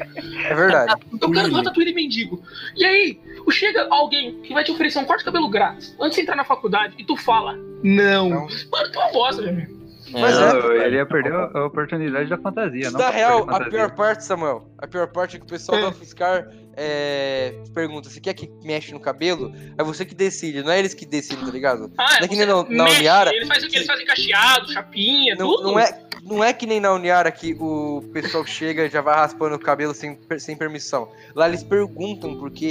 É 0.47 0.55
verdade. 0.55 0.95
É 1.21 1.27
o 1.27 1.31
cara 1.31 1.47
do 1.47 1.55
Ratatouille 1.57 1.93
mendigo. 1.93 2.43
E 2.75 2.87
aí, 2.87 3.21
chega 3.51 3.87
alguém 3.91 4.41
que 4.41 4.55
vai 4.55 4.65
te 4.65 4.73
oferecer 4.73 4.99
um 4.99 5.05
corte 5.05 5.19
de 5.19 5.27
cabelo 5.27 5.51
grátis 5.51 5.95
antes 6.01 6.17
de 6.17 6.23
entrar 6.23 6.35
na 6.37 6.45
faculdade 6.45 6.95
e 6.99 7.05
tu 7.05 7.15
fala, 7.15 7.53
não. 7.83 8.31
Não. 8.31 8.41
Mano, 8.41 8.91
tu 8.91 8.99
é 8.99 9.05
uma 9.05 9.13
bosta, 9.13 9.43
gemia. 9.43 9.69
Mas 10.11 10.39
É, 10.39 10.59
é, 10.85 10.87
ele 10.87 10.97
ia 10.97 11.05
perder 11.05 11.35
a 11.35 11.51
a 11.53 11.67
oportunidade 11.67 12.31
da 12.31 12.39
fantasia. 12.39 12.91
Pode 12.91 13.15
real, 13.15 13.43
a 13.43 13.45
fantasia. 13.45 13.71
pior 13.71 13.91
parte, 13.95 14.25
Samuel, 14.25 14.69
a 14.79 14.87
pior 14.87 15.07
parte 15.09 15.37
é 15.37 15.39
que 15.39 15.45
o 15.45 15.49
pessoal 15.49 15.79
É. 15.79 15.83
da 15.83 15.93
Fiscar 15.93 16.49
é, 16.77 17.55
pergunta, 17.75 18.09
você 18.11 18.21
quer 18.21 18.35
que 18.35 18.51
mexe 18.63 18.93
no 18.93 19.01
cabelo? 19.01 19.53
É 19.79 19.83
você 19.85 20.05
que 20.05 20.15
decide, 20.15 20.63
não 20.63 20.71
é 20.71 20.79
eles 20.79 20.95
que 20.95 21.07
decidem, 21.07 21.45
tá 21.45 21.51
ligado? 21.51 21.93
Ah, 21.99 22.19
Não 22.19 22.25
é 22.25 22.29
que 22.29 22.37
nem 22.37 22.47
na- 22.47 22.55
na 22.65 22.85
mexe, 22.85 22.99
Uniara, 22.99 23.35
Eles 23.35 23.49
fazem 23.49 23.69
o 23.69 23.71
que? 23.71 23.77
Eles 23.77 23.87
fazem 23.87 24.07
cacheado, 24.07 24.73
chapinha, 24.73 25.35
Não, 25.37 25.49
tudo. 25.49 25.63
não 25.73 25.79
é, 25.79 26.01
não 26.23 26.43
é 26.45 26.53
que 26.53 26.67
nem 26.67 26.81
na 26.81 26.93
Uniara 26.93 27.31
que 27.31 27.55
o 27.61 28.03
pessoal 28.13 28.45
chega 28.47 28.87
e 28.87 28.91
já 28.91 29.01
vai 29.01 29.15
raspando 29.15 29.55
o 29.57 29.59
cabelo 29.59 29.93
sem, 29.95 30.19
sem 30.39 30.57
permissão. 30.57 31.09
Lá 31.35 31.49
eles 31.49 31.63
perguntam 31.63 32.37
porque 32.39 32.65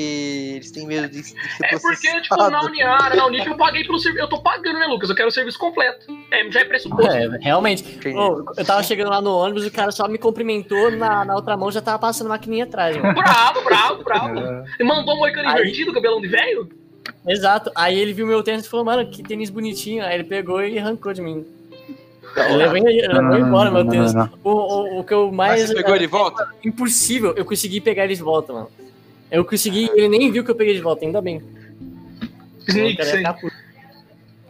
eles 0.56 0.72
têm 0.72 0.88
medo 0.88 1.08
de, 1.08 1.22
de 1.22 1.28
ser 1.28 1.36
É 1.66 1.78
porque, 1.80 2.22
tipo, 2.22 2.36
na 2.36 2.62
Uniara, 2.64 3.16
na 3.16 3.26
Unip, 3.28 3.48
eu 3.48 3.58
paguei 3.58 3.84
pelo 3.84 4.00
serviço. 4.00 4.24
Eu 4.26 4.30
tô 4.30 4.42
pagando, 4.42 4.80
né, 4.80 4.86
Lucas? 4.88 5.10
Eu 5.10 5.16
quero 5.16 5.28
o 5.28 5.32
serviço 5.32 5.60
completo. 5.60 6.06
É, 6.32 6.50
já 6.52 6.62
é 6.62 6.66
pressuposto. 6.66 7.12
É, 7.12 7.38
realmente. 7.42 7.84
Ô, 8.16 8.44
eu 8.58 8.66
tava 8.66 8.82
chegando 8.84 9.10
lá 9.12 9.22
no 9.22 9.36
ônibus, 9.38 9.66
o 9.66 9.72
cara 9.72 9.92
só 9.92 10.08
me 10.08 10.18
cumprimentou, 10.18 10.90
na, 10.92 11.24
na 11.24 11.36
outra 11.36 11.56
mão 11.56 11.72
já 11.72 11.82
tava 11.82 12.00
passando 12.00 12.28
maquininha 12.30 12.64
atrás, 12.64 12.98
mano. 12.98 13.14
Bravo, 13.14 13.62
bravo, 13.64 13.93
bravo. 14.02 14.40
É. 14.40 14.84
Mandou 14.84 15.16
um 15.16 15.18
moicano 15.20 15.50
Aí- 15.50 15.62
invertido, 15.62 15.92
cabelão 15.94 16.22
de 16.22 16.28
velho? 16.30 16.70
Exato. 17.28 17.70
Aí 17.76 18.00
ele 18.00 18.14
viu 18.14 18.26
meu 18.26 18.42
tênis 18.42 18.66
e 18.66 18.70
falou, 18.70 18.86
mano, 18.86 19.06
que 19.10 19.22
tênis 19.22 19.50
bonitinho. 19.50 20.04
Aí 20.04 20.16
ele 20.16 20.24
pegou 20.24 20.64
e 20.64 20.80
arrancou 20.80 21.14
de 21.14 21.22
mim. 21.22 21.46
Ele 22.36 22.56
levou, 22.58 22.78
ele 22.78 23.42
embora 23.42 23.70
meu 23.70 23.88
tênis. 23.88 24.14
O, 24.44 24.50
o, 24.50 25.00
o 25.00 25.04
que 25.04 25.14
eu 25.14 25.28
Mas 25.32 25.60
mais. 25.60 25.68
você 25.68 25.76
pegou 25.76 25.98
de 25.98 26.08
volta? 26.08 26.48
Impossível, 26.64 27.34
eu 27.36 27.46
consegui 27.46 27.80
pegar 27.82 28.06
ele 28.06 28.16
de 28.16 28.24
volta, 28.24 28.54
mano. 28.54 28.70
Eu 29.30 29.44
consegui, 29.46 29.90
ele 29.94 30.08
nem 30.10 30.32
viu 30.32 30.44
que 30.44 30.52
eu 30.52 30.56
peguei 30.56 30.74
de 30.74 30.82
volta, 30.82 31.06
ainda 31.06 31.22
bem. 31.22 31.42
Ficar 32.66 33.34
puto. 33.34 33.56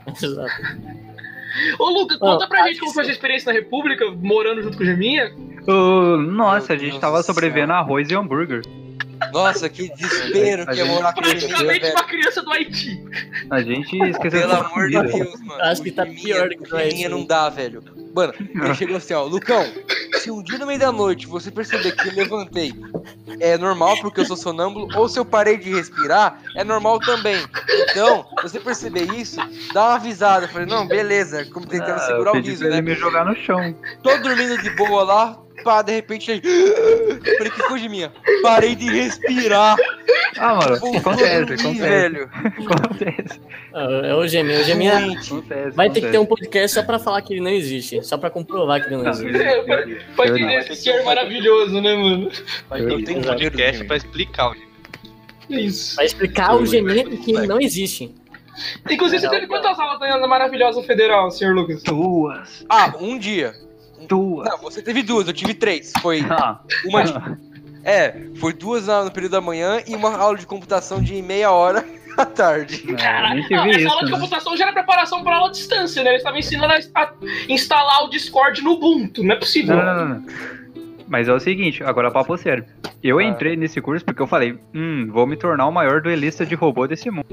Exato. 0.23 0.51
Ô, 1.79 1.89
Lucas, 1.89 2.17
Ô, 2.17 2.19
conta 2.19 2.47
pra 2.47 2.59
acho 2.59 2.69
gente 2.69 2.79
como 2.79 2.93
foi 2.93 3.01
a 3.03 3.05
sua 3.05 3.13
experiência 3.13 3.51
na 3.51 3.57
República, 3.57 4.09
morando 4.11 4.61
junto 4.61 4.77
com 4.77 4.83
o 4.83 4.85
Geminha. 4.85 5.33
Ô, 5.67 6.17
nossa, 6.17 6.73
a 6.73 6.77
gente 6.77 6.99
tava 6.99 7.19
do 7.19 7.23
sobrevivendo 7.23 7.73
a 7.73 7.77
arroz 7.77 8.09
e 8.09 8.15
hambúrguer. 8.15 8.61
Nossa, 9.31 9.69
que 9.69 9.89
desespero 9.95 10.65
que 10.67 10.79
é 10.79 10.83
morar 10.83 11.13
com 11.13 11.21
esse 11.21 11.47
menino, 11.47 11.65
Praticamente 11.65 11.91
uma 11.91 12.03
criança 12.03 12.41
do 12.41 12.51
Haiti. 12.51 13.03
A 13.49 13.61
gente 13.61 13.97
esqueceu 13.97 14.41
Pelo 14.41 14.53
amor 14.53 14.89
de. 14.89 15.01
Deus, 15.03 15.41
mano. 15.41 15.61
Acho 15.63 15.81
que 15.81 15.91
tá 15.91 16.05
pior 16.05 16.49
do 16.49 16.57
que 16.57 16.73
o 16.73 16.77
Haiti. 16.77 16.95
minha 16.95 17.09
não 17.09 17.25
dá, 17.25 17.49
velho. 17.49 17.83
Mano, 18.13 18.33
ele 18.39 18.73
chegou 18.75 18.97
assim, 18.97 19.13
ó, 19.13 19.23
Lucão, 19.23 19.65
se 20.19 20.29
um 20.29 20.43
dia 20.43 20.57
no 20.57 20.67
meio 20.67 20.79
da 20.79 20.91
noite 20.91 21.27
você 21.27 21.49
perceber 21.51 21.91
que 21.93 22.07
eu 22.07 22.13
levantei, 22.13 22.73
é 23.39 23.57
normal 23.57 23.99
porque 24.01 24.21
eu 24.21 24.25
sou 24.25 24.37
sonâmbulo, 24.37 24.87
ou 24.95 25.09
se 25.09 25.19
eu 25.19 25.25
parei 25.25 25.57
de 25.57 25.73
respirar, 25.73 26.41
é 26.55 26.63
normal 26.63 26.99
também. 26.99 27.43
Então, 27.89 28.25
você 28.41 28.59
perceber 28.59 29.11
isso, 29.13 29.37
dá 29.73 29.87
uma 29.89 29.95
avisada. 29.95 30.45
Eu 30.45 30.49
falei, 30.49 30.67
não, 30.67 30.87
beleza, 30.87 31.45
como 31.51 31.65
tentando 31.65 31.95
Ah, 31.95 31.99
segurar 31.99 32.33
o 32.33 32.39
riso, 32.41 32.59
pra 32.59 32.67
ele 32.67 32.75
né? 32.77 32.81
me 32.81 32.95
jogar 32.95 33.25
no 33.25 33.35
chão. 33.35 33.75
Tô 34.01 34.17
dormindo 34.17 34.57
de 34.61 34.69
boa 34.71 35.03
lá, 35.03 35.39
pá, 35.63 35.81
de 35.81 35.91
repente 35.93 36.31
aí. 36.31 36.41
Falei, 37.37 37.51
que 37.51 37.63
foi 37.63 37.79
de 37.79 37.89
minha? 37.89 38.11
Parei 38.41 38.75
de 38.75 38.89
respirar. 38.89 39.75
Ah, 40.45 40.55
mano, 40.55 40.77
Vou 40.79 40.97
acontece, 40.97 41.45
dormir, 41.45 41.53
acontece. 41.61 41.79
velho. 41.79 42.29
Acontece, 42.33 43.39
Ah, 43.73 43.87
É 44.03 44.13
o 44.15 44.27
Geminha. 44.27 44.59
O 44.59 44.63
Geminha 44.63 44.97
acontece. 44.97 45.71
vai 45.75 45.89
ter 45.89 46.01
que 46.01 46.07
ter 46.11 46.17
acontece. 46.17 46.17
um 46.17 46.25
podcast 46.25 46.73
só 46.75 46.83
pra 46.83 46.99
falar 46.99 47.21
que 47.21 47.33
ele 47.33 47.41
não 47.41 47.51
existe. 47.51 48.03
Só 48.03 48.17
pra 48.17 48.29
comprovar 48.29 48.81
que 48.81 48.87
ele 48.93 48.97
não 49.03 49.09
existe. 49.09 49.31
Pode 50.15 50.33
teoria. 50.33 50.47
ter 50.63 50.71
esse 50.71 50.83
ser 50.83 51.03
maravilhoso, 51.03 51.79
né, 51.81 51.95
mano? 51.95 52.29
Eu 52.71 53.03
tenho 53.03 53.19
um 53.19 53.23
podcast 53.23 53.83
pra 53.85 53.95
explicar 53.97 54.49
o 54.51 54.55
É 55.49 55.59
Isso. 55.61 55.95
Vai 55.95 56.05
explicar 56.05 56.55
o 56.55 56.65
Geminha 56.65 57.05
que 57.05 57.31
ele 57.35 57.47
não 57.47 57.59
existe. 57.61 58.13
Inclusive, 58.89 59.21
você 59.21 59.29
teve 59.29 59.47
quantas 59.47 59.79
aulas 59.79 59.99
na 59.99 60.27
maravilhosa 60.27 60.83
federal, 60.83 61.31
senhor 61.31 61.55
Lucas? 61.55 61.81
Duas. 61.83 62.65
Ah, 62.69 62.93
um 62.99 63.17
dia. 63.17 63.53
Duas. 64.07 64.47
Não, 64.49 64.57
você 64.59 64.81
teve 64.81 65.01
duas, 65.01 65.25
eu 65.27 65.33
tive 65.33 65.53
três. 65.53 65.91
Foi 66.01 66.21
Ah, 66.29 66.59
uma 66.85 67.03
de 67.03 67.13
É, 67.83 68.13
foi 68.39 68.53
duas 68.53 68.87
na- 68.87 69.03
no 69.05 69.11
período 69.11 69.33
da 69.33 69.41
manhã 69.41 69.81
e 69.87 69.95
uma 69.95 70.15
aula 70.15 70.37
de 70.37 70.45
computação 70.45 71.01
de 71.01 71.21
meia 71.21 71.51
hora 71.51 71.83
à 72.17 72.25
tarde. 72.25 72.83
é, 72.97 73.35
Não, 73.35 73.41
tive 73.43 73.55
essa 73.55 73.59
aula 73.61 73.71
isso, 73.71 74.05
de 74.05 74.11
né? 74.11 74.11
computação 74.11 74.55
já 74.57 74.63
era 74.65 74.73
preparação 74.73 75.23
para 75.23 75.35
aula 75.35 75.49
à 75.49 75.51
distância, 75.51 76.01
né? 76.03 76.11
Eles 76.11 76.21
estavam 76.21 76.39
ensinando 76.39 76.73
a, 76.73 77.01
a 77.01 77.11
instalar 77.49 78.03
o 78.05 78.09
Discord 78.09 78.61
no 78.61 78.71
Ubuntu, 78.73 79.23
não 79.23 79.35
é 79.35 79.37
possível. 79.37 79.75
Não, 79.75 79.83
não, 79.85 79.95
não, 79.95 80.15
não. 80.15 80.23
Mas 81.07 81.27
é 81.27 81.33
o 81.33 81.39
seguinte, 81.39 81.83
agora 81.83 82.09
papo 82.09 82.35
sério. 82.37 82.65
Eu 83.03 83.19
Ah. 83.19 83.23
entrei 83.23 83.55
nesse 83.57 83.81
curso 83.81 84.03
porque 84.05 84.21
eu 84.21 84.27
falei, 84.27 84.57
hum, 84.73 85.09
vou 85.11 85.27
me 85.27 85.35
tornar 85.35 85.67
o 85.67 85.71
maior 85.71 86.01
duelista 86.01 86.45
de 86.45 86.55
robô 86.55 86.87
desse 86.87 87.11
mundo. 87.11 87.25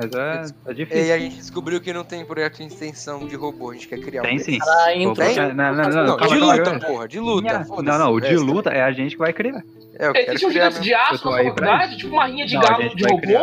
Mas 0.00 0.14
é, 0.50 0.54
é 0.68 0.70
E 0.70 0.74
difícil. 0.74 1.02
aí 1.04 1.12
a 1.12 1.18
gente 1.18 1.36
descobriu 1.36 1.80
que 1.80 1.92
não 1.92 2.04
tem 2.04 2.24
projeto 2.24 2.56
de 2.58 2.66
extensão 2.66 3.26
de 3.26 3.36
robô, 3.36 3.70
a 3.70 3.74
gente 3.74 3.88
quer 3.88 3.98
criar 4.00 4.22
um. 4.22 4.24
Tem 4.24 4.38
sim. 4.38 4.58
Pra 4.58 4.74
Vou 4.84 4.94
intro- 4.94 5.24
botar- 5.24 5.54
Não, 5.54 5.74
não, 5.74 5.74
não, 5.74 6.06
Não, 6.06 6.16
calma, 6.16 6.34
de 6.34 6.38
calma, 6.40 6.54
luta, 6.56 6.62
calma. 6.70 6.80
porra, 6.86 7.08
de 7.08 7.20
luta. 7.20 7.66
Não, 7.82 7.98
não, 7.98 8.12
o 8.12 8.20
de 8.20 8.34
É, 8.34 8.38
luta 8.38 8.70
é 8.70 8.82
a 8.82 8.92
gente 8.92 9.12
que 9.12 9.18
vai 9.18 9.32
criar. 9.32 9.62
É, 9.98 10.06
eu 10.06 10.10
É, 10.10 10.12
quero 10.14 10.28
Existe 10.30 10.46
um 10.46 10.50
gigante 10.50 10.80
de 10.80 10.94
aço 10.94 11.30
na 11.30 11.36
faculdade, 11.44 11.96
tipo 11.98 12.12
uma 12.14 12.26
rinha 12.26 12.46
de 12.46 12.54
Não, 12.54 12.62
galo 12.62 12.94
de 12.96 13.04
robô? 13.04 13.20
criar. 13.20 13.42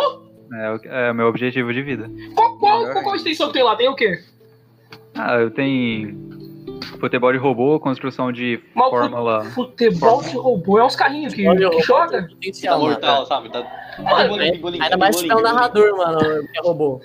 É 0.53 0.71
o 0.71 0.79
é 0.85 1.11
o 1.11 1.15
meu 1.15 1.27
objetivo 1.27 1.73
de 1.73 1.81
vida. 1.81 2.09
Qual, 2.33 2.57
qual, 2.57 2.81
qual, 2.91 3.03
qual 3.03 3.13
a 3.13 3.17
extensão 3.17 3.47
que 3.47 3.53
tem 3.53 3.63
lá? 3.63 3.75
Tem 3.75 3.89
o 3.89 3.95
quê? 3.95 4.19
Ah, 5.13 5.35
eu 5.35 5.51
tenho 5.51 6.26
futebol 6.99 7.31
de 7.31 7.37
robô, 7.37 7.79
construção 7.79 8.31
de 8.31 8.59
Mal- 8.73 8.89
fórmula. 8.89 9.43
Futebol 9.45 10.21
de 10.23 10.35
robô. 10.35 10.79
É 10.79 10.83
uns 10.85 10.95
carrinhos 10.95 11.33
que, 11.33 11.43
que 11.43 11.81
joga? 11.81 12.23
potencial, 12.29 12.79
Tá 12.79 12.85
mortal, 12.85 13.25
sabe? 13.25 13.49
Tá... 13.51 13.65
Mano, 13.99 14.29
Golinho, 14.29 14.59
golinho, 14.59 14.83
Ainda 14.83 14.97
mais 14.97 15.15
se 15.17 15.29
é 15.29 15.35
um 15.35 15.41
narrador, 15.41 15.97
mano, 15.97 16.19
que 16.19 16.57
é 16.57 16.61
robô. 16.61 17.01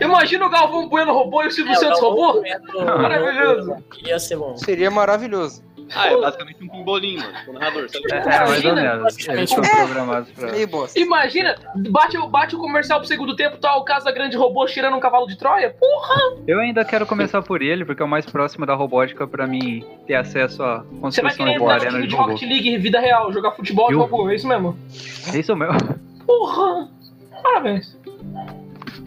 Imagina 0.00 0.46
o 0.46 0.50
Galvão 0.50 0.88
Bueno 0.88 1.12
robô 1.12 1.42
e 1.44 1.46
o 1.46 1.50
Silvio 1.50 1.72
É, 1.72 1.76
Santos 1.76 2.00
robô? 2.00 2.42
Maravilhoso. 2.84 3.76
Ia 4.04 4.18
ser 4.18 4.36
bom. 4.36 4.56
Seria 4.56 4.90
maravilhoso. 4.90 5.62
Ah, 5.94 6.08
é 6.08 6.16
basicamente 6.20 6.62
um 6.64 6.68
pimbolinho, 6.68 7.20
mano. 7.20 7.34
O 7.48 7.52
narrador, 7.52 7.88
sabe? 7.90 8.04
É, 8.12 8.16
é, 8.16 8.24
mais 8.24 8.64
ou 8.64 8.70
Imagina, 8.72 8.74
menos. 8.96 9.28
Eles 9.28 9.50
são 9.50 9.60
programados 9.62 10.30
pra. 10.30 10.52
Meio 10.52 10.68
bosta. 10.68 10.98
Imagina, 10.98 11.56
bate, 11.90 12.16
o- 12.18 12.26
bate 12.28 12.56
o 12.56 12.58
comercial 12.58 12.98
pro 13.00 13.08
segundo 13.08 13.36
tempo, 13.36 13.56
tá 13.58 13.76
o 13.76 13.84
caso 13.84 14.04
da 14.04 14.12
grande 14.12 14.36
robô 14.36 14.64
tirando 14.66 14.96
um 14.96 15.00
cavalo 15.00 15.26
de 15.26 15.36
Troia? 15.36 15.74
Porra! 15.78 16.36
Eu 16.46 16.60
ainda 16.60 16.84
quero 16.84 17.06
começar 17.06 17.42
por 17.42 17.60
ele, 17.62 17.84
porque 17.84 18.02
é 18.02 18.04
o 18.04 18.08
mais 18.08 18.24
próximo 18.26 18.64
da 18.66 18.74
robótica 18.74 19.26
pra 19.26 19.46
mim 19.46 19.84
ter 20.06 20.14
acesso 20.14 20.62
à 20.62 20.78
Você 21.00 21.20
vai 21.22 21.30
construção 21.32 21.36
querer 21.46 21.50
de 21.58 21.62
entrar 21.62 21.66
no 21.66 21.70
arena 21.80 21.90
time 21.90 22.02
de 22.02 22.08
de 22.08 22.14
robô. 22.16 22.32
Rocket 22.32 22.48
League 22.48 22.76
vida 22.78 23.00
real, 23.00 23.32
jogar 23.32 23.50
futebol 23.52 23.88
de 23.88 23.94
robô, 23.94 24.28
é 24.30 24.34
isso 24.34 24.48
mesmo? 24.48 24.78
É 25.32 25.38
isso 25.38 25.54
mesmo. 25.54 25.78
Porra! 26.26 26.88
Parabéns. 27.42 27.96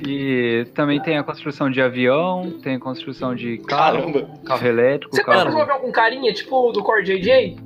E 0.06 0.68
também 0.75 1.01
tem 1.01 1.18
a 1.18 1.24
construção 1.24 1.70
de 1.72 1.82
avião, 1.82 2.51
tem 2.62 2.75
a 2.75 2.80
construção 2.80 3.34
de 3.34 3.58
carro, 3.60 4.12
Caramba. 4.13 4.30
carro 4.46 4.68
elétrico, 4.68 5.16
Você 5.16 5.24
pode 5.24 5.44
carro. 5.44 5.56
um 5.58 5.62
avião 5.62 5.80
com 5.80 5.92
carinha, 5.92 6.32
tipo 6.34 6.70
o 6.70 6.72
do 6.72 6.84
Core 6.84 7.04
JJ? 7.04 7.58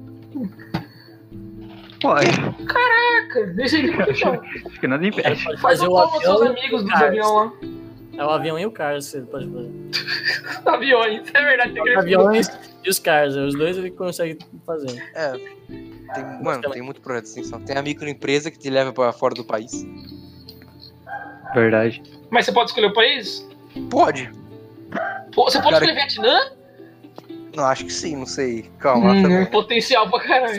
Pode, 2.01 2.29
Caraca, 2.65 3.45
deixa 3.53 3.77
ele 3.77 3.91
por 3.93 4.05
que 4.11 4.25
não? 4.25 4.33
acho 4.41 4.79
que 4.79 4.87
nada 4.87 5.05
impede. 5.05 5.43
Pode 5.43 5.61
Faz 5.61 5.79
fazer 5.79 5.87
o 5.87 5.91
com 5.91 6.19
seus 6.19 6.41
avião. 6.41 6.51
amigos 6.57 6.83
dos 6.83 6.93
aviões 6.93 7.31
lá. 7.31 7.53
É 8.17 8.25
o 8.25 8.29
avião 8.29 8.59
e 8.59 8.65
o 8.65 8.71
Cars, 8.71 9.05
você 9.05 9.21
pode 9.21 9.47
fazer. 9.47 9.71
Aviões, 10.65 11.21
é 11.33 11.41
verdade. 11.43 11.73
Tem 11.73 11.83
Os 11.83 11.97
aviões 11.97 12.51
e 12.83 12.89
os 12.89 12.99
Cars, 12.99 13.35
os 13.35 13.55
dois 13.55 13.77
ele 13.77 13.91
consegue 13.91 14.37
fazer. 14.65 15.01
É. 15.15 15.31
Tem, 16.13 16.43
mano, 16.43 16.61
tem 16.71 16.81
muito 16.81 16.99
projeto 17.01 17.23
de 17.23 17.29
extensão. 17.29 17.61
Tem 17.61 17.77
a 17.77 17.81
microempresa 17.81 18.51
que 18.51 18.59
te 18.59 18.69
leva 18.69 18.91
pra 18.91 19.13
fora 19.13 19.33
do 19.33 19.45
país. 19.45 19.71
Verdade. 21.53 22.01
Mas 22.31 22.45
você 22.45 22.51
pode 22.51 22.69
escolher 22.71 22.87
o 22.87 22.93
país? 22.93 23.45
Pode. 23.89 24.31
Pô, 25.35 25.43
Você 25.49 25.61
pode 25.61 25.73
Cara, 25.75 25.85
escolher 25.85 25.93
Vietnã? 25.95 26.51
Não, 27.55 27.65
acho 27.65 27.83
que 27.85 27.91
sim, 27.93 28.15
não 28.15 28.25
sei. 28.25 28.71
Calma. 28.79 29.11
Hum, 29.11 29.21
também. 29.23 29.45
potencial 29.47 30.09
pra 30.09 30.19
caralho. 30.21 30.57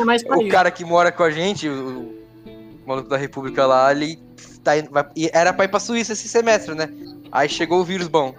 É 0.00 0.04
mais 0.04 0.22
O 0.22 0.48
cara 0.48 0.70
que 0.70 0.84
mora 0.84 1.12
com 1.12 1.22
a 1.22 1.30
gente, 1.30 1.68
o, 1.68 2.00
o 2.46 2.88
maluco 2.88 3.08
da 3.08 3.16
República 3.16 3.66
lá, 3.66 3.92
ele 3.92 4.18
tá 4.64 4.78
indo, 4.78 4.90
vai- 4.90 5.06
e 5.16 5.30
era 5.32 5.52
pra 5.52 5.64
ir 5.66 5.68
pra 5.68 5.78
Suíça 5.80 6.12
esse 6.14 6.28
semestre, 6.28 6.74
né? 6.74 6.88
Aí 7.30 7.48
chegou 7.48 7.80
o 7.80 7.84
vírus 7.84 8.08
bom. 8.08 8.34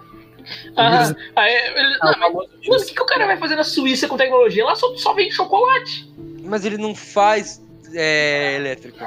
Aham. 0.76 1.14
Aí, 1.36 1.52
ele, 1.54 1.98
Ah, 2.02 2.16
não, 2.18 2.32
mas, 2.34 2.50
vírus. 2.60 2.82
o 2.82 2.86
que, 2.86 2.94
que 2.94 3.02
o 3.02 3.06
cara 3.06 3.26
vai 3.26 3.36
fazer 3.38 3.56
na 3.56 3.64
Suíça 3.64 4.08
com 4.08 4.16
tecnologia? 4.16 4.64
Lá 4.64 4.74
só, 4.74 4.94
só 4.96 5.14
vende 5.14 5.32
chocolate. 5.34 6.12
Mas 6.42 6.64
ele 6.64 6.76
não 6.76 6.94
faz 6.94 7.62
é, 7.94 8.56
elétrica. 8.56 9.04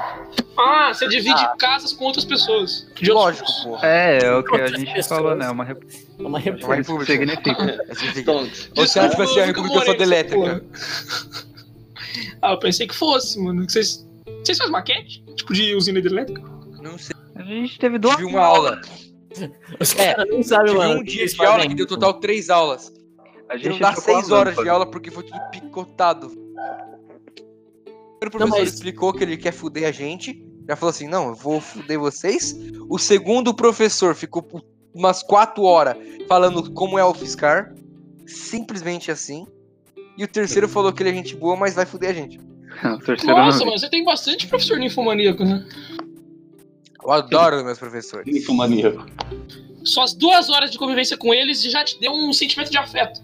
Ah, 0.56 0.92
você 0.92 1.06
divide 1.08 1.40
casas 1.58 1.92
com 1.92 2.04
outras 2.06 2.24
pessoas. 2.24 2.86
De 2.94 3.10
outros- 3.12 3.40
Lógico, 3.40 3.62
porra. 3.70 3.86
É, 3.86 4.18
é 4.24 4.34
o 4.34 4.42
que 4.42 4.56
a 4.56 4.66
gente 4.68 4.92
pessoas. 4.92 5.06
falou, 5.06 5.34
né? 5.36 5.48
Uma 5.50 5.64
rep... 5.64 5.82
É 5.82 6.20
uma 6.20 6.28
Uma 6.30 6.38
república. 6.40 6.74
república. 6.74 7.12
significa. 7.12 7.84
É 7.88 7.94
significa- 7.94 8.32
Stonks. 8.32 8.70
Ou 8.76 8.86
você 8.86 8.98
acha 8.98 9.10
que 9.10 9.16
vai 9.16 9.26
ser 9.28 9.40
a 9.42 9.46
República 9.46 9.84
só 9.84 9.92
de 9.94 10.02
elétrica? 10.02 10.64
Ah, 12.42 12.52
eu 12.52 12.58
pensei 12.58 12.86
que 12.86 12.94
fosse, 12.94 13.38
mano. 13.42 13.64
Que 13.66 13.72
Vocês, 13.72 14.06
vocês 14.44 14.58
fazem 14.58 14.72
maquete? 14.72 15.24
Tipo 15.36 15.52
de 15.52 15.74
usina 15.74 15.98
hidrelétrica? 15.98 16.42
Não 16.82 16.98
sei. 16.98 17.14
A 17.36 17.42
gente 17.42 17.78
teve 17.78 17.98
duas. 17.98 18.16
Tive 18.16 18.28
uma 18.28 18.40
aula. 18.44 18.80
Os 19.80 19.94
É, 19.96 20.14
caras 20.14 20.30
nem 20.30 20.42
sabem, 20.42 20.66
Tive 20.72 20.78
mano. 20.78 21.00
um 21.00 21.04
dia 21.04 21.26
de 21.26 21.44
aula 21.44 21.66
que 21.66 21.74
deu 21.74 21.86
total 21.86 22.14
três 22.14 22.50
aulas. 22.50 22.92
A 23.48 23.54
não 23.54 23.62
gente 23.62 23.80
dá 23.80 23.92
trocou 23.92 24.14
seis 24.14 24.30
horas 24.30 24.56
de 24.56 24.68
aula 24.68 24.86
porque 24.90 25.10
foi 25.10 25.22
tudo 25.22 25.38
picotado. 25.50 26.30
O 28.18 28.30
primeiro 28.30 28.38
professor 28.38 28.64
mas- 28.64 28.74
explicou 28.74 29.12
que 29.12 29.22
ele 29.22 29.36
quer 29.36 29.52
fuder 29.52 29.88
a 29.88 29.92
gente. 29.92 30.44
Já 30.68 30.74
falou 30.74 30.90
assim: 30.90 31.06
não, 31.06 31.28
eu 31.28 31.34
vou 31.34 31.60
fuder 31.60 31.98
vocês. 31.98 32.54
O 32.88 32.98
segundo 32.98 33.54
professor 33.54 34.14
ficou 34.14 34.42
por 34.42 34.62
umas 34.92 35.22
quatro 35.22 35.62
horas 35.62 35.96
falando 36.26 36.70
como 36.72 36.98
é 36.98 37.04
o 37.04 37.14
Fiscar. 37.14 37.72
Simplesmente 38.26 39.10
assim. 39.10 39.46
E 40.16 40.24
o 40.24 40.28
terceiro 40.28 40.68
falou 40.68 40.92
que 40.92 41.02
ele 41.02 41.10
é 41.10 41.14
gente 41.14 41.36
boa, 41.36 41.56
mas 41.56 41.74
vai 41.74 41.86
fuder 41.86 42.10
a 42.10 42.12
gente. 42.12 42.38
Nossa, 43.24 43.58
não. 43.60 43.66
mano, 43.66 43.78
você 43.78 43.88
tem 43.88 44.04
bastante 44.04 44.46
professor 44.48 44.78
ninfomaníaco, 44.78 45.44
né? 45.44 45.64
Eu 47.02 47.12
adoro 47.12 47.64
meus 47.64 47.78
professores. 47.78 48.26
Ninfomaníaco. 48.26 49.06
Só 49.84 50.02
as 50.02 50.12
duas 50.12 50.50
horas 50.50 50.70
de 50.72 50.78
convivência 50.78 51.16
com 51.16 51.32
eles 51.32 51.62
já 51.62 51.84
te 51.84 51.98
deu 52.00 52.12
um 52.12 52.32
sentimento 52.32 52.70
de 52.70 52.76
afeto. 52.76 53.22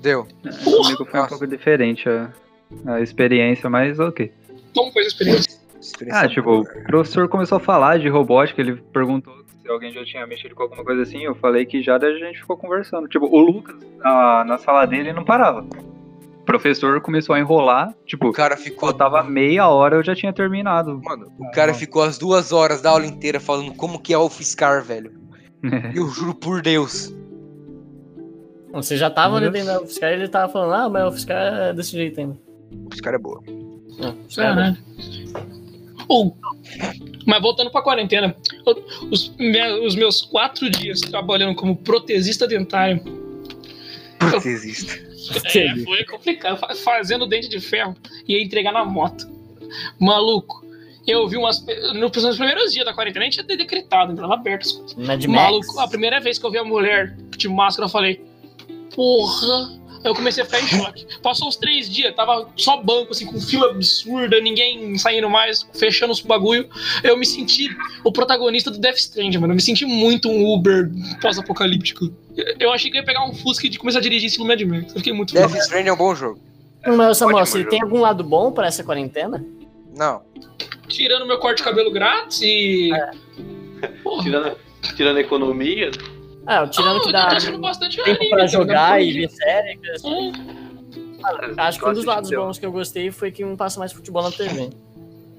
Deu. 0.00 0.28
Comigo 0.62 1.04
foi 1.06 1.20
um 1.20 1.26
pouco 1.26 1.46
diferente 1.46 2.08
a, 2.08 2.32
a 2.86 3.00
experiência, 3.00 3.68
mas 3.70 3.98
ok. 3.98 4.32
Como 4.74 4.92
foi 4.92 5.02
a 5.02 5.06
experiência? 5.06 5.58
Experiência 5.80 6.22
Ah, 6.22 6.28
tipo, 6.28 6.44
boa. 6.50 6.60
o 6.60 6.84
professor 6.84 7.28
começou 7.28 7.56
a 7.56 7.60
falar 7.60 7.98
de 7.98 8.08
robótica, 8.08 8.60
ele 8.60 8.76
perguntou 8.92 9.34
se 9.62 9.68
alguém 9.70 9.92
já 9.92 10.04
tinha 10.04 10.26
mexido 10.26 10.54
com 10.54 10.62
alguma 10.62 10.82
coisa 10.84 11.02
assim, 11.02 11.22
eu 11.24 11.34
falei 11.34 11.66
que 11.66 11.82
já, 11.82 11.98
daí 11.98 12.14
a 12.14 12.26
gente 12.26 12.40
ficou 12.40 12.56
conversando. 12.56 13.06
Tipo, 13.06 13.26
o 13.26 13.38
Lucas, 13.38 13.76
na, 13.98 14.44
na 14.44 14.58
sala 14.58 14.86
dele, 14.86 15.12
não 15.12 15.24
parava. 15.24 15.60
O 16.40 16.44
professor 16.48 16.98
começou 17.02 17.34
a 17.34 17.38
enrolar, 17.38 17.94
tipo, 18.06 18.28
O 18.28 18.32
cara 18.32 18.56
ficou. 18.56 18.88
faltava 18.88 19.22
meia 19.22 19.68
hora, 19.68 19.96
eu 19.96 20.02
já 20.02 20.14
tinha 20.14 20.32
terminado. 20.32 20.98
Mano, 21.04 21.30
o 21.38 21.50
cara 21.50 21.74
ficou 21.74 22.02
as 22.02 22.16
duas 22.16 22.50
horas 22.52 22.80
da 22.80 22.88
aula 22.90 23.04
inteira 23.04 23.38
falando 23.38 23.74
como 23.74 24.00
que 24.00 24.14
é 24.14 24.18
o 24.18 24.30
Fiscar, 24.30 24.82
velho. 24.82 25.12
Eu 25.94 26.08
juro 26.08 26.34
por 26.34 26.62
Deus. 26.62 27.12
Você 28.72 28.96
já 28.96 29.10
tava 29.10 29.36
ali 29.36 29.46
Meu 29.46 29.52
dentro 29.52 29.68
da 29.68 29.80
UFSCar 29.82 30.10
e 30.10 30.14
ele 30.14 30.28
tava 30.28 30.50
falando, 30.52 30.72
ah, 30.74 30.88
mas 30.88 31.04
o 31.04 31.08
UFSCar 31.08 31.36
é 31.68 31.72
desse 31.74 31.92
jeito 31.92 32.20
ainda. 32.20 32.38
O 32.72 32.90
Fiscar 32.90 33.14
é 33.14 33.18
boa. 33.18 33.42
Ah, 34.00 34.06
é 34.08 34.10
bom. 34.12 34.16
Caralho. 34.34 34.76
Ou, 36.08 36.36
mas 37.26 37.42
voltando 37.42 37.70
pra 37.70 37.82
quarentena, 37.82 38.34
eu- 38.66 38.84
os, 39.10 39.28
me- 39.36 39.86
os 39.86 39.94
meus 39.94 40.22
quatro 40.22 40.70
dias 40.70 41.00
trabalhando 41.00 41.54
como 41.54 41.76
protesista 41.76 42.46
dentário 42.46 43.02
Protesista. 44.18 44.94
é, 45.54 45.76
foi 45.84 46.04
complicado, 46.04 46.56
fa- 46.58 46.74
fazendo 46.74 47.26
dente 47.26 47.48
de 47.48 47.60
ferro. 47.60 47.94
ia 48.26 48.42
entregar 48.42 48.72
na 48.72 48.84
moto. 48.84 49.28
Maluco, 50.00 50.64
eu 51.06 51.28
vi 51.28 51.36
umas. 51.36 51.64
Nos 51.94 52.36
primeiros 52.36 52.72
dias 52.72 52.84
da 52.86 52.94
quarentena, 52.94 53.24
a 53.26 53.30
gente 53.30 53.44
tinha 53.44 53.56
decretado, 53.56 54.12
então 54.12 54.22
tava 54.28 54.40
aberto 54.40 54.62
as 54.62 54.72
coisas. 54.72 54.96
Maluco, 55.28 55.78
a 55.80 55.88
primeira 55.88 56.20
vez 56.20 56.38
que 56.38 56.46
eu 56.46 56.50
vi 56.50 56.58
a 56.58 56.64
mulher 56.64 57.16
de 57.36 57.48
máscara, 57.48 57.86
eu 57.86 57.90
falei, 57.90 58.24
porra. 58.94 59.77
Eu 60.04 60.14
comecei 60.14 60.42
a 60.42 60.46
ficar 60.46 60.60
em 60.60 60.66
choque. 60.66 61.06
Passou 61.22 61.48
uns 61.48 61.56
três 61.56 61.88
dias, 61.90 62.14
tava 62.14 62.48
só 62.56 62.76
banco, 62.82 63.12
assim, 63.12 63.26
com 63.26 63.40
fila 63.40 63.70
absurda, 63.70 64.40
ninguém 64.40 64.96
saindo 64.98 65.28
mais, 65.28 65.66
fechando 65.74 66.12
os 66.12 66.20
bagulho. 66.20 66.68
Eu 67.02 67.16
me 67.16 67.26
senti 67.26 67.68
o 68.04 68.12
protagonista 68.12 68.70
do 68.70 68.78
Death 68.78 68.98
Stranding, 68.98 69.38
mano. 69.38 69.52
Eu 69.52 69.56
me 69.56 69.62
senti 69.62 69.84
muito 69.84 70.28
um 70.28 70.52
Uber 70.52 70.90
pós-apocalíptico. 71.20 72.12
Eu 72.58 72.72
achei 72.72 72.90
que 72.90 72.96
eu 72.96 73.00
ia 73.00 73.06
pegar 73.06 73.24
um 73.24 73.34
Fusca 73.34 73.66
e 73.66 73.76
começar 73.76 73.98
a 73.98 74.02
dirigir 74.02 74.28
esse 74.28 74.42
Mad 74.42 74.60
Max. 74.62 74.92
Eu 74.92 74.98
fiquei 74.98 75.12
muito 75.12 75.34
Death 75.34 75.50
feliz. 75.50 75.64
Stranding 75.64 75.88
é 75.88 75.92
um 75.92 75.96
bom 75.96 76.14
jogo. 76.14 76.40
Mas, 76.86 77.18
Samuel, 77.18 77.44
você 77.44 77.64
tem 77.64 77.82
algum 77.82 78.00
lado 78.00 78.22
bom 78.22 78.52
pra 78.52 78.68
essa 78.68 78.84
quarentena? 78.84 79.44
Não. 79.96 80.22
Tirando 80.86 81.26
meu 81.26 81.38
corte 81.38 81.58
de 81.58 81.64
cabelo 81.64 81.90
grátis 81.90 82.40
e. 82.42 82.90
Porra. 84.02 84.22
Tirando, 84.22 84.56
tirando 84.96 85.16
a 85.16 85.20
economia, 85.20 85.90
Ah, 86.50 86.66
tirando 86.66 86.96
Ah, 86.96 87.00
que 87.02 87.08
eu 87.08 87.12
dá 87.12 87.28
tô 87.28 87.36
assistindo 87.36 87.60
bastante 87.60 87.96
tempo 87.98 88.08
anime, 88.08 88.30
pra 88.30 88.46
jogar 88.46 89.02
e 89.02 89.12
ver 89.12 89.28
série. 89.28 89.78
Hum. 90.02 90.32
Acho 91.58 91.78
que 91.78 91.84
um 91.86 91.92
dos 91.92 92.06
lados 92.06 92.30
bons 92.30 92.58
que 92.58 92.64
eu 92.64 92.72
gostei 92.72 93.10
foi 93.10 93.30
que 93.30 93.44
não 93.44 93.54
passa 93.54 93.78
mais 93.78 93.92
futebol 93.92 94.22
na 94.22 94.30
TV. 94.30 94.70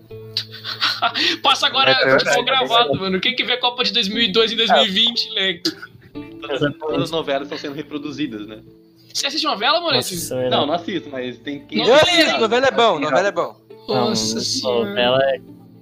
Passa 1.41 1.65
agora 1.67 1.91
É 1.91 2.11
futebol 2.11 2.41
é 2.41 2.43
gravado, 2.43 2.95
mano. 2.95 3.19
Quem 3.19 3.35
que 3.35 3.43
vê 3.43 3.53
a 3.53 3.59
Copa 3.59 3.83
de 3.83 3.91
2002 3.93 4.51
em 4.51 4.55
2020, 4.57 5.29
leque? 5.31 5.71
todas, 6.41 6.77
todas 6.77 7.03
as 7.03 7.11
novelas 7.11 7.43
estão 7.43 7.57
sendo 7.57 7.73
reproduzidas, 7.73 8.45
né? 8.45 8.59
Você 9.11 9.25
assiste 9.25 9.45
novela, 9.45 9.81
Maurício? 9.81 10.15
Nossa, 10.15 10.35
é 10.35 10.49
Não, 10.49 10.67
não 10.67 10.73
assisto, 10.75 11.09
mas 11.09 11.39
tem 11.39 11.65
que. 11.65 11.77
Não, 11.77 11.85
Eu 11.85 11.95
assisto, 11.95 12.39
novela 12.39 12.67
é 12.67 12.71
bom, 12.71 12.99
novela 12.99 13.27
é 13.27 13.31
bom. 13.31 13.55
Nossa 13.87 14.39
senhora. 14.41 14.89
novela 14.89 15.19
é 15.23 15.41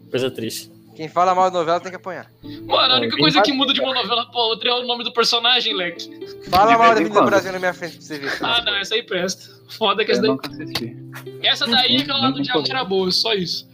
coisa 0.10 0.32
triste. 0.32 0.72
Quem 0.98 1.08
fala 1.08 1.36
mal 1.36 1.52
de 1.52 1.56
novela 1.56 1.80
tem 1.80 1.92
que 1.92 1.96
apanhar. 1.96 2.26
Mano, 2.44 2.94
a 2.94 2.98
única 2.98 3.16
Bem 3.16 3.20
coisa 3.24 3.40
que 3.44 3.54
muda 3.54 3.72
de 3.72 3.80
uma 3.80 3.94
novela 3.94 4.26
pra 4.32 4.42
outra 4.42 4.68
é 4.68 4.74
o 4.74 4.88
nome 4.88 5.04
do 5.04 5.14
personagem, 5.14 5.76
leque. 5.76 6.10
Fala 6.50 6.72
De 6.72 6.78
mal 6.80 6.96
da 6.96 7.00
em 7.00 7.04
Vida 7.04 7.10
do 7.10 7.14
quando. 7.20 7.26
Brasil 7.28 7.52
na 7.52 7.60
minha 7.60 7.74
frente 7.76 7.98
pra 7.98 8.02
você 8.02 8.18
ver. 8.18 8.32
Ah, 8.42 8.64
não, 8.64 8.76
essa 8.76 8.96
aí 8.96 9.04
presta. 9.04 9.48
Foda 9.78 10.04
que 10.04 10.12
Eu 10.12 10.16
essa 10.16 10.22
daí. 10.24 10.98
Essa 11.44 11.68
daí 11.68 11.98
é 11.98 12.02
aquela 12.02 12.20
lá 12.20 12.32
do 12.32 12.42
Diabo 12.42 12.68
era 12.68 12.84
boa, 12.84 13.12
só 13.12 13.36
isso. 13.36 13.70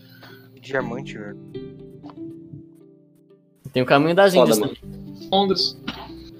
Diamante, 0.59 1.17
velho. 1.17 1.37
Tem 3.71 3.81
o 3.81 3.85
caminho 3.85 4.13
das 4.13 4.33
Foda, 4.33 4.41
Índias 4.51 4.59
mano. 4.59 4.75
também. 4.75 5.29
Ondas. 5.31 5.77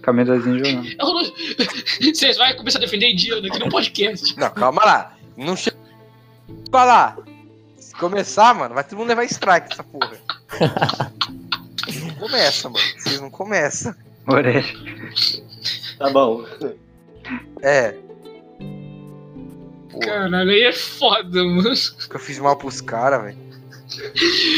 Caminho 0.02 0.28
das 0.28 0.46
Índias 0.46 0.74
não. 0.74 0.84
Vocês 2.13 2.38
vão 2.38 2.56
começar 2.58 2.80
a 2.80 2.82
defender 2.82 3.13
Diana 3.13 3.48
aqui 3.48 3.58
no 3.58 3.70
podcast. 3.70 4.38
Não, 4.38 4.50
calma 4.50 4.84
lá. 4.84 5.16
Não 5.38 5.56
chega 5.56 5.78
pra 6.70 6.84
lá. 6.84 7.18
Se 7.78 7.96
começar, 7.96 8.54
mano, 8.54 8.75
vai 8.75 8.84
todo 8.84 8.98
mundo 8.98 9.08
levar 9.08 9.24
strike 9.24 9.72
essa 9.72 9.82
porra. 9.82 10.12
Não 12.01 12.15
começa, 12.15 12.69
mano. 12.69 12.86
Vocês 12.98 13.22
não 13.22 13.29
começam. 13.29 13.95
Oreste. 14.27 15.43
Tá 15.98 16.10
bom. 16.10 16.45
É. 17.62 17.95
Porra, 19.91 20.05
Caralho, 20.05 20.50
aí 20.50 20.62
é 20.63 20.72
foda, 20.74 21.43
mano. 21.43 21.63
que 22.10 22.15
eu 22.15 22.19
fiz 22.19 22.39
mal 22.39 22.55
pros 22.57 22.81
caras, 22.81 23.22
velho. 23.24 23.38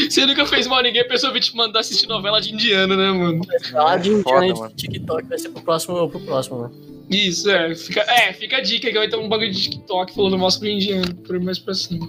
Você 0.08 0.24
nunca 0.24 0.46
fez 0.46 0.66
mal 0.66 0.78
a 0.78 0.82
ninguém, 0.82 1.02
a 1.02 1.08
pessoa 1.08 1.30
vai 1.30 1.40
te 1.40 1.54
mandar 1.54 1.80
assistir 1.80 2.06
novela 2.06 2.40
de 2.40 2.54
indiano, 2.54 2.96
né, 2.96 3.10
mano? 3.10 3.42
Falar 3.70 3.98
de 3.98 4.22
Foda, 4.22 4.46
Indiana 4.46 4.60
mano. 4.60 4.74
de 4.74 4.76
TikTok 4.76 5.28
vai 5.28 5.38
ser 5.38 5.50
pro 5.50 5.62
próximo, 5.62 6.08
pro 6.08 6.20
próximo, 6.20 6.62
né? 6.62 6.70
Isso, 7.10 7.50
é. 7.50 7.74
Fica, 7.74 8.00
é, 8.00 8.32
fica 8.32 8.56
a 8.56 8.60
dica 8.62 8.88
que 8.90 8.98
vai 8.98 9.08
ter 9.08 9.16
um 9.16 9.28
bagulho 9.28 9.52
de 9.52 9.62
TikTok 9.62 10.14
falando 10.14 10.38
mal 10.38 10.50
sobre 10.50 10.72
indiano, 10.72 11.14
por 11.16 11.38
mais 11.40 11.58
pra 11.58 11.74
cima. 11.74 12.08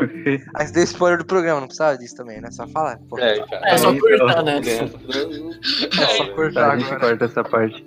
Mas 0.54 0.70
deu 0.70 0.82
spoiler 0.84 1.18
do 1.18 1.24
programa, 1.24 1.60
não 1.60 1.66
precisava 1.66 1.96
disso 1.98 2.16
também, 2.16 2.40
né? 2.40 2.50
Só 2.50 2.66
falar. 2.68 2.98
Pô, 3.08 3.18
É, 3.18 3.38
cara. 3.46 3.68
É 3.70 3.78
só 3.78 3.94
cortar, 3.98 4.42
né? 4.42 4.60
é 4.60 6.06
só 6.16 6.24
Tá, 6.26 6.32
cortar 6.34 6.70
a 6.72 6.78
gente 6.78 6.86
agora. 6.92 7.00
corta 7.18 7.24
essa 7.24 7.44
parte. 7.44 7.86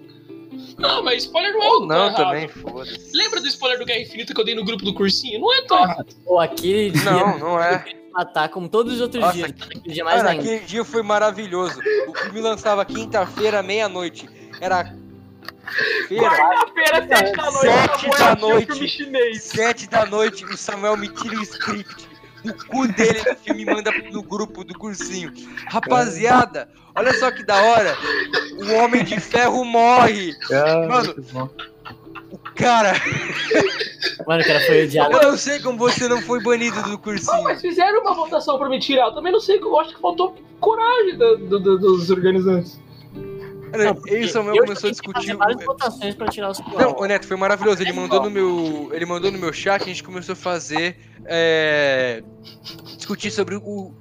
Não, 0.78 1.04
mas 1.04 1.24
spoiler 1.24 1.52
não 1.54 1.62
é 1.62 1.68
Ou 1.68 1.86
não, 1.88 2.06
errado. 2.08 2.16
também, 2.16 2.48
foda-se. 2.48 3.12
Lembra 3.14 3.42
do 3.42 3.48
spoiler 3.48 3.80
do 3.80 3.86
Guerra 3.86 4.00
Infinita 4.00 4.34
que 4.34 4.40
eu 4.40 4.46
dei 4.46 4.56
no 4.56 4.64
grupo 4.64 4.84
do 4.86 4.94
cursinho? 4.94 5.40
Não 5.42 5.54
é 5.54 5.62
tão 5.66 5.78
errado. 5.80 6.06
Pô, 6.26 6.40
aquele 6.40 6.92
dia 6.92 7.04
Não, 7.12 7.38
não 7.38 7.62
é. 7.62 7.84
matar 8.14 8.48
como 8.50 8.70
todos 8.70 8.94
os 8.94 9.02
outros 9.02 9.22
Nossa, 9.22 9.34
dias. 9.36 9.50
Aquele 9.52 9.94
dia 9.94 10.04
mais 10.06 10.24
ainda. 10.26 10.42
aquele 10.42 10.60
dia 10.66 10.86
foi 10.86 11.04
maravilhoso. 11.04 11.80
O 12.08 12.16
filme 12.18 12.40
lançava 12.40 12.86
quinta-feira, 12.86 13.62
meia-noite. 13.62 14.30
Era. 14.62 14.94
Feira, 16.08 16.30
Quarta-feira, 16.30 17.08
sete 17.08 17.32
da 17.36 17.52
noite, 17.52 17.62
Sete 17.62 18.10
da 18.10 18.32
assistiu 18.34 19.12
noite. 19.12 19.40
sete 19.40 19.90
da 19.90 20.06
noite, 20.06 20.46
o 20.46 20.58
Samuel 20.58 20.98
me 20.98 21.08
tira 21.10 21.36
o 21.38 21.42
script 21.44 22.10
do 22.44 22.54
cu 22.68 22.88
dele 22.88 23.22
no 23.30 23.36
filme 23.36 23.62
e 23.64 23.66
manda 23.66 23.92
no 24.12 24.24
grupo 24.24 24.64
do 24.64 24.74
cursinho. 24.78 25.32
Rapaziada, 25.68 26.70
olha 26.96 27.14
só 27.14 27.30
que 27.32 27.44
da 27.44 27.62
hora. 27.62 27.98
O 28.60 28.74
Homem 28.76 29.04
de 29.04 29.20
Ferro 29.20 29.64
morre. 29.66 30.34
Ah, 30.52 30.88
Mano. 30.88 31.16
O 32.32 32.38
cara, 32.38 32.94
Mano, 34.28 34.42
o 34.42 34.46
cara 34.46 34.60
foi 34.66 34.84
odiado. 34.86 35.18
eu 35.18 35.32
não 35.32 35.38
sei 35.38 35.60
como 35.60 35.78
você 35.78 36.08
não 36.08 36.22
foi 36.22 36.42
banido 36.44 36.82
do 36.84 36.98
cursinho. 36.98 37.44
mas 37.44 37.60
fizeram 37.62 38.02
uma 38.02 38.14
votação 38.14 38.58
pra 38.60 38.70
me 38.70 38.80
tirar. 38.80 39.08
Eu 39.08 39.14
também 39.16 39.32
não 39.32 39.40
sei, 39.40 39.58
eu 39.60 39.80
acho 39.80 39.96
que 39.96 40.02
faltou 40.02 40.36
coragem 40.60 41.18
do- 41.18 41.38
do- 41.38 41.60
do- 41.60 41.78
dos 41.80 42.10
organizantes. 42.12 42.80
Cara, 43.72 43.94
Não, 43.94 44.08
e 44.08 44.24
o 44.26 44.30
Samuel 44.30 44.56
eu 44.56 44.64
começou 44.64 44.88
a 44.88 44.92
discutir. 44.92 45.36
várias 45.36 45.64
votações 45.64 46.16
pra 46.16 46.28
tirar 46.28 46.50
os 46.52 46.60
Não, 46.60 46.96
ô 46.98 47.06
Neto, 47.06 47.28
foi 47.28 47.38
maravilhoso. 47.38 47.82
Ele 47.82 47.94
mandou 47.94 48.24
no 48.24 48.30
meu, 48.30 48.90
ele 48.94 49.06
mandou 49.06 49.32
no 49.32 49.38
meu 49.38 49.54
chat, 49.54 49.82
a 49.84 49.86
gente 49.86 50.04
começou 50.04 50.34
a 50.34 50.36
fazer, 50.36 50.98
é, 51.26 52.24
discutir 52.98 53.32
sobre 53.32 53.56
o, 53.56 53.94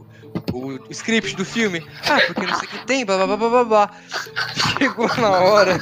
o 0.52 0.78
script 0.90 1.35
do 1.37 1.44
filme. 1.44 1.85
Ah, 2.09 2.20
porque 2.26 2.46
não 2.46 2.54
sei 2.59 2.68
o 2.68 2.70
que 2.70 2.87
tem, 2.87 3.04
blá 3.04 3.16
blá 3.16 3.26
blá 3.26 3.37
blá 3.37 3.48
blá, 3.48 3.64
blá. 3.64 3.90
Chegou 4.78 5.09
na 5.16 5.31
hora, 5.31 5.76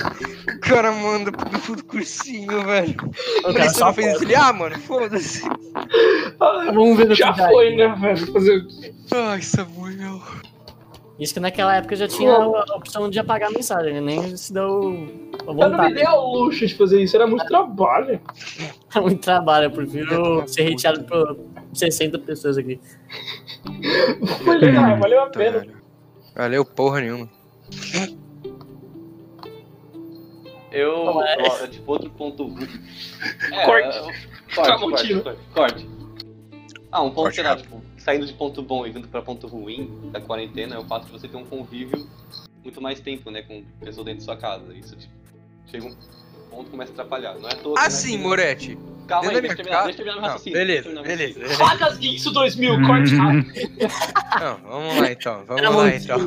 o 0.56 0.60
cara 0.60 0.92
manda 0.92 1.30
pro 1.32 1.84
cursinho, 1.84 2.64
velho. 2.64 2.96
O 3.44 3.48
Ele 3.48 3.58
cara 3.58 3.70
só 3.70 3.92
fez 3.92 4.14
isso. 4.14 4.24
Ele, 4.24 4.34
ah, 4.34 4.52
mano, 4.52 4.78
foda-se. 4.80 5.42
Vamos 6.38 6.96
ver 6.98 7.14
Já 7.14 7.32
foi, 7.34 7.76
né, 7.76 7.88
velho? 8.00 8.32
Fazer 8.32 8.56
o 8.58 8.68
quê? 8.68 8.94
Ai, 9.12 9.42
Samuel. 9.42 10.22
Isso 11.18 11.32
que 11.32 11.40
naquela 11.40 11.74
época 11.76 11.96
já 11.96 12.06
tinha 12.06 12.30
a 12.30 12.76
opção 12.76 13.08
de 13.08 13.18
apagar 13.18 13.48
a 13.48 13.52
mensagem, 13.52 13.94
né? 13.94 14.00
nem 14.00 14.36
se 14.36 14.52
deu 14.52 14.80
a 15.46 15.50
Eu 15.50 15.54
não 15.54 15.54
me 15.54 15.60
vontade. 15.70 15.94
dei 15.94 16.04
ao 16.04 16.26
luxo 16.30 16.66
de 16.66 16.74
fazer 16.74 17.02
isso, 17.02 17.16
era 17.16 17.26
muito 17.26 17.46
trabalho. 17.46 18.20
É 18.94 19.00
muito 19.00 19.20
trabalho, 19.22 19.64
eu 19.66 19.70
prefiro 19.70 20.46
ser 20.46 20.72
hateado 20.74 21.04
por 21.04 21.38
60 21.72 22.18
pessoas 22.18 22.58
aqui. 22.58 22.78
Valeu, 24.44 24.78
ah, 24.80 24.94
valeu 24.96 25.20
a 25.22 25.26
pena. 25.28 25.60
Caralho. 25.60 25.76
Valeu 26.34 26.64
porra 26.66 27.00
nenhuma. 27.00 27.28
Eu. 30.70 31.22
É. 31.22 31.36
ó, 31.48 31.66
tipo, 31.66 31.92
outro 31.92 32.10
ponto. 32.10 32.52
É, 33.52 33.64
Corte. 33.64 33.98
Corte, 34.54 34.80
corte, 34.80 35.14
corte, 35.22 35.38
corte. 35.54 35.88
Ah, 36.92 37.02
um 37.02 37.08
ponto, 37.10 37.22
Corte 37.22 37.40
rápido. 37.40 37.62
tipo, 37.64 37.82
saindo 38.06 38.24
de 38.24 38.32
ponto 38.34 38.62
bom 38.62 38.86
e 38.86 38.90
vindo 38.92 39.08
pra 39.08 39.20
ponto 39.20 39.48
ruim 39.48 39.90
da 40.12 40.20
quarentena 40.20 40.76
é 40.76 40.78
o 40.78 40.84
fato 40.84 41.06
de 41.06 41.12
você 41.12 41.26
ter 41.26 41.36
um 41.36 41.44
convívio 41.44 42.08
muito 42.62 42.80
mais 42.80 43.00
tempo, 43.00 43.32
né, 43.32 43.42
com 43.42 43.64
pessoas 43.80 44.06
dentro 44.06 44.18
de 44.18 44.24
sua 44.24 44.36
casa. 44.36 44.72
Isso, 44.72 44.94
tipo, 44.96 45.12
chega 45.66 45.86
um 45.86 45.96
ponto 46.48 46.70
começa 46.70 46.92
a 46.92 46.94
atrapalhar. 46.94 47.34
Não 47.34 47.48
é 47.48 47.52
à 47.52 47.56
toa 47.56 47.74
que, 47.74 47.80
né, 47.80 47.86
Assim, 47.86 48.16
Moretti. 48.18 48.78
Calma 49.08 49.30
aí, 49.30 49.40
deixa 49.40 49.52
eu 49.52 49.56
terminar, 49.56 49.84
deixa 49.84 50.02
eu 50.02 50.04
terminar 50.04 50.20
meu 50.20 50.30
raciocínio. 50.30 50.58
beleza, 50.58 51.02
beleza. 51.02 51.48
Facas 51.56 51.98
Guinso 51.98 52.32
2000, 52.32 52.86
corte 52.86 53.14
rápido. 53.16 53.52
Não, 54.40 54.70
vamos 54.70 55.00
lá 55.00 55.12
então, 55.12 55.44
vamos 55.44 55.62
Era 55.62 55.70
lá 55.70 55.94
então. 55.96 56.18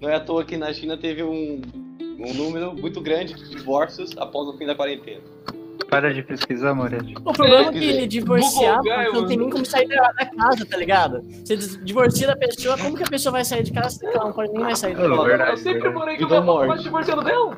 Não 0.00 0.08
é 0.08 0.14
à 0.14 0.20
toa 0.20 0.44
que 0.44 0.56
na 0.56 0.72
China 0.72 0.96
teve 0.96 1.24
um, 1.24 1.62
um 2.00 2.34
número 2.34 2.74
muito 2.74 3.00
grande 3.00 3.34
de 3.34 3.50
divórcios 3.50 4.16
após 4.18 4.48
o 4.48 4.56
fim 4.56 4.66
da 4.66 4.74
quarentena. 4.76 5.22
Para 5.90 6.12
de 6.12 6.22
pesquisar, 6.22 6.74
Moretti. 6.74 7.14
O 7.24 7.32
problema 7.32 7.70
é 7.70 7.72
que 7.72 8.06
divorciar, 8.08 8.78
Google 8.78 9.12
não 9.12 9.26
tem 9.28 9.36
nem 9.36 9.50
como 9.50 9.64
sair 9.64 9.86
da, 9.88 10.12
casa, 10.26 10.66
tá 10.66 10.76
ligado? 10.76 11.22
Você 11.44 11.56
divorcia 11.56 12.26
da 12.26 12.36
pessoa, 12.36 12.76
como 12.76 12.96
que 12.96 13.04
a 13.04 13.06
pessoa 13.06 13.32
vai 13.32 13.44
sair 13.44 13.62
de 13.62 13.72
casa 13.72 13.90
se 13.90 14.06
ela 14.06 14.24
não 14.24 14.32
pode 14.32 14.52
nem 14.52 14.62
mais 14.62 14.78
sair 14.78 14.96
da 14.96 15.04
É 15.04 15.08
casa? 15.08 15.22
verdade, 15.24 15.50
eu 15.52 15.56
sempre 15.56 15.72
verdade. 15.74 15.94
morei 15.94 16.16
com 16.18 16.24
avó, 16.24 16.40
morte. 16.42 16.68
mas 16.68 16.82
divorciando 16.82 17.22
dela. 17.22 17.56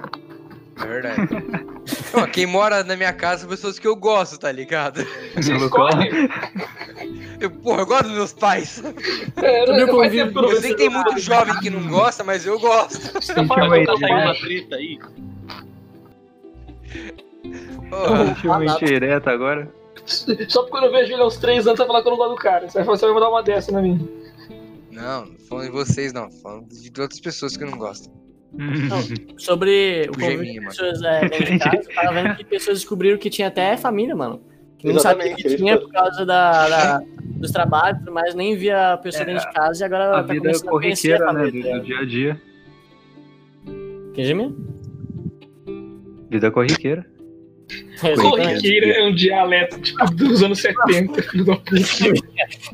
É 0.81 0.87
verdade. 0.87 1.21
Não, 2.15 2.27
quem 2.27 2.47
mora 2.47 2.85
na 2.85 2.95
minha 2.97 3.13
casa 3.13 3.41
são 3.41 3.49
pessoas 3.49 3.79
que 3.79 3.87
eu 3.89 3.97
gosto, 3.97 4.39
tá 4.39 4.53
ligado? 4.53 5.05
Você 5.35 5.57
escolhe. 5.57 6.29
Eu, 7.41 7.51
porra, 7.51 7.81
eu 7.83 7.87
gosto 7.87 8.05
dos 8.05 8.13
meus 8.13 8.33
pais. 8.35 8.83
É, 9.37 9.67
né, 9.67 9.87
que 9.87 9.91
eu 10.21 10.31
não 10.33 10.51
Eu 10.51 10.61
sei 10.61 10.71
que 10.73 10.77
tem 10.77 10.91
muito 10.91 11.19
jovem 11.19 11.59
que 11.61 11.71
não 11.71 11.89
gosta, 11.89 12.23
mas 12.23 12.45
eu 12.47 12.61
gosto. 12.61 12.97
Você 13.21 13.33
que 13.35 13.41
eu 13.41 13.49
Tá 13.49 13.57
saindo 13.57 13.97
ideia. 13.97 14.25
uma 14.25 14.35
treta 14.35 14.77
aí. 14.77 14.99
Porra, 17.91 18.37
uma 18.45 18.65
indireta 18.65 19.31
agora. 19.31 19.71
Só 20.49 20.63
porque 20.63 20.77
eu 20.77 20.81
não 20.83 20.91
vejo 20.93 21.13
ele 21.13 21.23
há 21.23 21.27
uns 21.27 21.37
3 21.39 21.67
anos, 21.67 21.77
você 21.79 21.85
vai 21.85 21.87
falar 21.87 22.03
que 22.03 22.09
eu 22.09 22.13
não 22.13 22.19
gosto 22.19 22.31
do 22.31 22.37
cara. 22.43 22.69
Você 22.69 22.79
vai 22.83 22.97
você 22.97 23.05
vai 23.07 23.15
mandar 23.15 23.29
uma 23.31 23.43
dessa 23.43 23.73
na 23.73 23.83
minha. 23.83 23.99
não, 24.93 25.27
não 25.27 25.39
falando 25.49 25.67
de 25.67 25.73
vocês 25.73 26.13
não, 26.13 26.31
falando 26.31 26.69
de 26.69 27.01
outras 27.01 27.21
pessoas 27.21 27.57
que 27.57 27.65
eu 27.65 27.71
não 27.71 27.79
gosto. 27.79 28.11
Sobre 29.39 30.07
o 30.09 30.13
O 30.13 30.15
convívio 30.19 30.53
de 30.55 30.61
pessoas 30.67 31.03
é, 31.03 31.21
dentro 31.29 31.45
de 31.45 31.59
casa, 31.59 31.77
eu 31.77 31.95
tava 31.95 32.13
vendo 32.15 32.37
que 32.37 32.45
pessoas 32.45 32.79
descobriram 32.79 33.19
que 33.19 33.29
tinha 33.29 33.49
até 33.49 33.77
família, 33.77 34.15
mano. 34.17 34.41
Que 34.79 34.93
não 34.93 35.01
sabia 35.01 35.35
que 35.35 35.47
é 35.47 35.57
tinha 35.57 35.79
por 35.79 35.91
causa 35.91 36.25
da, 36.25 36.69
da- 36.69 37.03
dos 37.21 37.51
trabalhos, 37.51 38.01
mas 38.11 38.35
nem 38.35 38.57
via 38.57 38.93
a 38.93 38.97
pessoa 38.97 39.23
É, 39.25 39.27
dentro 39.27 39.47
de 39.49 39.53
casa 39.53 39.83
e 39.83 39.85
agora 39.85 40.11
A 40.11 40.23
tá 40.23 40.33
vida 40.33 40.41
começando 40.43 40.69
a 40.69 40.71
conhecer 40.71 41.19
corriqueira, 41.19 41.31
a 41.31 41.33
né? 41.33 41.41
família. 41.51 41.73
Do, 41.75 41.81
do 41.81 41.85
dia 41.87 41.99
a 41.99 42.05
dia. 42.07 42.43
Que 44.15 44.25
Jimmy? 44.25 44.57
Vida 46.31 46.51
corriqueira. 46.51 47.05
Corriqueira 48.01 48.87
é 48.87 49.05
um 49.05 49.15
dialeto 49.15 49.81
tipo, 49.81 50.05
dos 50.15 50.43
anos 50.43 50.61
70, 50.61 51.23
filho 51.23 51.45
da 51.45 51.57
puta. 51.57 51.77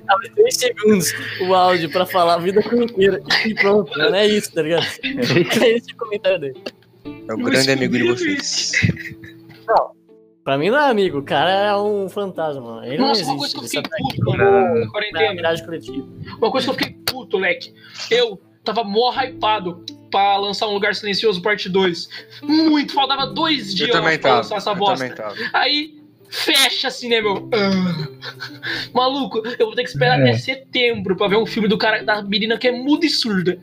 Abre 0.09 0.31
três 0.31 0.57
segundos 0.57 1.13
o 1.41 1.55
áudio 1.55 1.91
pra 1.91 2.05
falar 2.07 2.39
vida 2.39 2.63
corriqueira 2.63 3.23
e 3.47 3.55
pronto, 3.55 3.91
mano. 3.99 4.15
É 4.15 4.27
isso, 4.27 4.53
tá 4.53 4.63
ligado? 4.63 4.87
É 5.05 5.69
esse 5.71 5.93
o 5.93 5.97
comentário 5.97 6.39
dele. 6.41 6.63
É 7.29 7.33
o 7.35 7.39
grande 7.39 7.71
amigo 7.71 7.97
de 7.97 8.03
vocês. 8.05 8.73
Pra 10.45 10.59
mim 10.59 10.69
não 10.69 10.79
é 10.79 10.91
amigo, 10.91 11.19
o 11.19 11.23
cara 11.23 11.51
é 11.51 11.77
um 11.77 12.07
fantasma. 12.09 12.83
Ele 12.87 12.99
Nossa, 12.99 13.23
não 13.23 13.31
uma 13.31 13.39
coisa 13.39 13.57
existe. 13.57 13.71
que 13.71 13.79
eu 13.79 13.83
fiquei 13.83 13.83
tá 13.83 14.25
puto, 14.27 14.37
na 14.37 14.75
na 14.75 14.91
quarentena. 14.91 15.33
miragem 15.35 15.65
coletiva. 15.65 16.07
Uma 16.37 16.51
coisa 16.51 16.67
que 16.67 16.71
eu 16.71 16.75
fiquei 16.75 16.97
puto, 17.07 17.39
leque. 17.39 17.73
Eu 18.11 18.39
tava 18.63 18.85
mó 18.85 19.11
hypado 19.11 19.83
pra 20.14 20.37
lançar 20.37 20.68
um 20.68 20.72
Lugar 20.74 20.94
Silencioso 20.94 21.42
parte 21.42 21.68
2. 21.68 22.09
Muito, 22.40 22.92
faltava 22.94 23.27
dois 23.27 23.74
dias 23.74 23.90
pra 23.90 24.16
tava. 24.18 24.37
lançar 24.37 24.57
essa 24.59 24.70
Eu 24.70 24.77
bosta. 24.77 24.96
também 25.09 25.16
tava. 25.16 25.35
Aí 25.53 25.98
fecha 26.31 26.87
assim, 26.87 27.09
né, 27.09 27.20
meu? 27.20 27.48
Ah. 27.53 28.09
Maluco, 28.94 29.42
eu 29.59 29.66
vou 29.66 29.74
ter 29.74 29.83
que 29.83 29.88
esperar 29.90 30.20
É. 30.20 30.22
até 30.22 30.38
setembro 30.38 31.16
pra 31.16 31.27
ver 31.27 31.37
um 31.37 31.46
filme 31.46 31.66
do 31.68 31.77
cara 31.77 32.05
da 32.05 32.22
menina 32.22 32.57
que 32.57 32.68
é 32.68 32.70
muda 32.72 33.05
e 33.05 33.11
surda. 33.11 33.59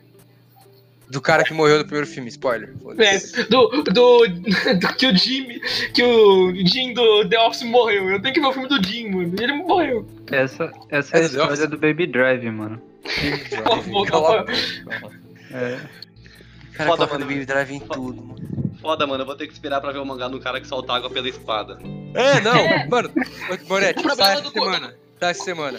Do 1.08 1.22
cara 1.22 1.42
que 1.42 1.54
morreu 1.54 1.78
no 1.78 1.84
primeiro 1.84 2.06
filme, 2.06 2.28
spoiler. 2.28 2.74
É, 2.98 3.18
do, 3.44 3.68
do, 3.82 4.26
do 4.78 4.94
que 4.96 5.06
o 5.06 5.16
Jimmy, 5.16 5.58
que 5.94 6.02
o 6.02 6.54
Jim 6.66 6.92
do 6.92 7.26
The 7.28 7.38
Office 7.40 7.62
morreu. 7.62 8.10
Eu 8.10 8.20
tenho 8.20 8.34
que 8.34 8.40
ver 8.40 8.46
o 8.46 8.52
filme 8.52 8.68
do 8.68 8.82
Jim, 8.86 9.08
mano. 9.10 9.34
Ele 9.40 9.52
morreu. 9.54 10.06
Essa, 10.30 10.70
essa 10.90 11.16
é 11.16 11.20
a 11.20 11.22
É, 11.22 11.26
história 11.26 11.50
nossa. 11.50 11.66
do 11.68 11.78
Baby 11.78 12.06
Drive, 12.06 12.50
mano. 12.50 12.80
Cala 13.50 13.76
a 13.78 13.82
boca. 13.82 14.52
É. 15.50 15.78
Cara, 16.74 16.90
Foda, 16.90 17.06
mano. 17.06 17.24
Baby 17.26 17.44
Drive 17.44 17.70
em 17.74 17.80
tudo, 17.80 18.22
mano. 18.22 18.42
Foda, 18.80 19.06
mano, 19.06 19.22
eu 19.22 19.26
vou 19.26 19.36
ter 19.36 19.46
que 19.46 19.52
esperar 19.52 19.80
pra 19.80 19.92
ver 19.92 19.98
o 19.98 20.04
mangá 20.06 20.26
do 20.28 20.40
cara 20.40 20.60
que 20.60 20.66
solta 20.66 20.92
água 20.94 21.08
pela 21.10 21.28
espada. 21.28 21.78
É, 22.14 22.40
não, 22.40 22.88
mano. 22.88 23.10
Moretti, 23.68 24.02
sai 24.16 24.32
essa 24.34 24.42
do- 24.42 24.50
semana. 24.50 24.94
Sai 25.20 25.30
essa 25.30 25.44
semana. 25.44 25.78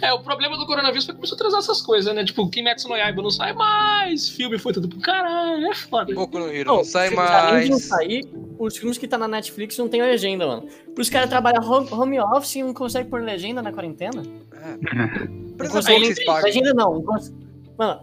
É, 0.00 0.10
o 0.12 0.20
problema 0.22 0.56
do 0.56 0.64
coronavírus 0.66 1.04
foi 1.04 1.14
que 1.14 1.20
começou 1.20 1.36
a 1.36 1.38
trazer 1.38 1.56
essas 1.58 1.82
coisas, 1.82 2.14
né? 2.14 2.24
Tipo, 2.24 2.48
Kimetsu 2.48 2.88
no 2.88 2.96
Yaiba 2.96 3.20
não 3.22 3.30
sai 3.30 3.52
mais, 3.52 4.26
filme 4.28 4.58
foi 4.58 4.72
tudo 4.72 4.88
pro 4.88 4.98
caralho, 5.00 5.66
é 5.66 5.74
foda. 5.74 6.14
Pouco 6.14 6.38
no 6.38 6.48
Hero, 6.50 6.68
Não, 6.70 6.76
não 6.78 6.84
sai 6.84 7.08
se- 7.10 7.16
Além 7.18 7.64
de 7.64 7.70
não 7.70 7.76
mais. 7.76 7.84
sair, 7.84 8.24
os 8.58 8.76
filmes 8.76 8.96
que 8.96 9.06
tá 9.06 9.18
na 9.18 9.28
Netflix 9.28 9.76
não 9.76 9.86
tem 9.88 10.00
legenda, 10.00 10.46
mano. 10.46 10.66
Os 10.98 11.10
caras 11.10 11.28
trabalham 11.28 11.62
home, 11.62 11.88
home 11.92 12.20
office 12.20 12.56
e 12.56 12.62
não 12.62 12.72
conseguem 12.72 13.08
pôr 13.10 13.20
legenda 13.22 13.60
na 13.60 13.70
quarentena? 13.72 14.22
Por 14.22 14.28
Não 14.58 15.64
exemplo, 15.64 15.72
consegue- 15.72 16.04
vocês 16.06 16.24
pagam. 16.24 16.42
Legenda 16.44 16.74
não. 16.74 16.94
não 16.94 17.02
cons- 17.02 17.32
Mano, 17.78 18.00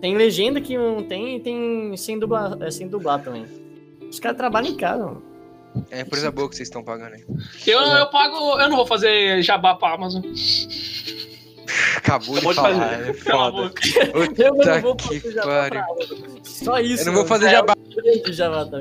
tem 0.00 0.16
legenda 0.16 0.60
que 0.60 0.76
não 0.76 1.02
tem 1.02 1.36
e 1.36 1.40
tem 1.40 1.96
sem 1.96 2.18
dublar, 2.18 2.56
é, 2.60 2.70
sem 2.70 2.88
dublar 2.88 3.22
também. 3.22 3.46
Os 4.08 4.20
caras 4.20 4.36
trabalham 4.36 4.70
em 4.70 4.76
casa, 4.76 5.04
mano. 5.04 5.22
É 5.90 6.00
empresa 6.00 6.30
boa 6.30 6.48
que 6.48 6.56
vocês 6.56 6.68
estão 6.68 6.82
pagando 6.82 7.14
aí. 7.14 7.24
Eu, 7.66 7.80
eu 7.80 8.06
pago, 8.06 8.58
eu 8.60 8.68
não 8.68 8.76
vou 8.76 8.86
fazer 8.86 9.42
jabá 9.42 9.74
pra 9.74 9.92
Amazon. 9.94 10.22
Acabou 11.96 12.38
de 12.38 12.46
Acabou 12.46 12.52
de 12.52 12.54
falar, 12.54 12.88
fazer. 12.88 13.10
é 13.10 13.14
foda. 13.14 13.72
Eu 14.38 14.54
não 14.54 14.80
vou 14.80 14.96
que 14.96 15.20
fazer 15.20 15.32
jabá 15.32 15.46
pariu. 15.46 15.70
pra 15.70 15.84
Amazon. 15.84 16.18
Só 16.42 16.80
isso. 16.80 17.02
Eu 17.02 17.06
não 17.06 17.12
vou 17.14 17.26
fazer 17.26 17.50
jabá. 17.50 17.74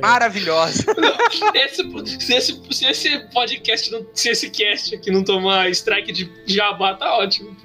Maravilhosa. 0.02 0.84
Esse, 1.56 1.84
se, 2.20 2.34
esse, 2.36 2.62
se 2.72 2.86
esse 2.86 3.20
podcast, 3.34 3.92
não, 3.92 4.06
se 4.14 4.30
esse 4.30 4.50
cast 4.50 4.94
aqui 4.96 5.10
não 5.10 5.24
tomar 5.24 5.70
strike 5.72 6.12
de 6.12 6.30
jabá, 6.46 6.94
tá 6.94 7.18
ótimo. 7.18 7.56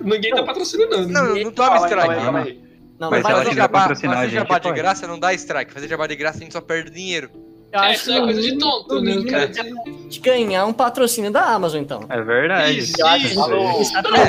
Ninguém 0.00 0.34
tá 0.34 0.42
patrocinando. 0.42 1.06
Não, 1.08 1.34
não 1.36 1.52
toma 1.52 1.68
calma 1.68 1.86
aí, 1.86 1.90
strike. 1.92 2.14
calma 2.22 2.38
aí. 2.40 2.63
Não, 3.04 3.10
Mas 3.10 3.24
ela 3.24 3.34
vai 3.34 3.44
Fazer 3.44 3.56
jabá, 3.56 3.80
patrocinar 3.80 4.16
fazer 4.16 4.30
jabá 4.30 4.58
de 4.58 4.72
graça 4.72 5.06
não 5.06 5.18
dá 5.18 5.32
strike. 5.34 5.72
Fazer 5.72 5.88
jabá 5.88 6.06
de 6.06 6.16
graça 6.16 6.38
a 6.38 6.40
gente 6.42 6.52
só 6.52 6.60
perde 6.60 6.90
dinheiro. 6.90 7.30
Eu 7.72 7.80
É, 7.80 7.86
acho 7.90 8.02
isso 8.02 8.12
é 8.12 8.20
coisa 8.20 8.40
de 8.40 8.56
tonto, 8.56 9.00
né, 9.00 9.24
cara? 9.28 9.48
de 10.08 10.20
ganhar 10.20 10.64
um 10.64 10.72
patrocínio 10.72 11.32
da 11.32 11.44
Amazon, 11.44 11.80
então. 11.80 12.04
É 12.08 12.22
verdade. 12.22 12.78
Isso, 12.78 12.92
isso. 13.16 13.40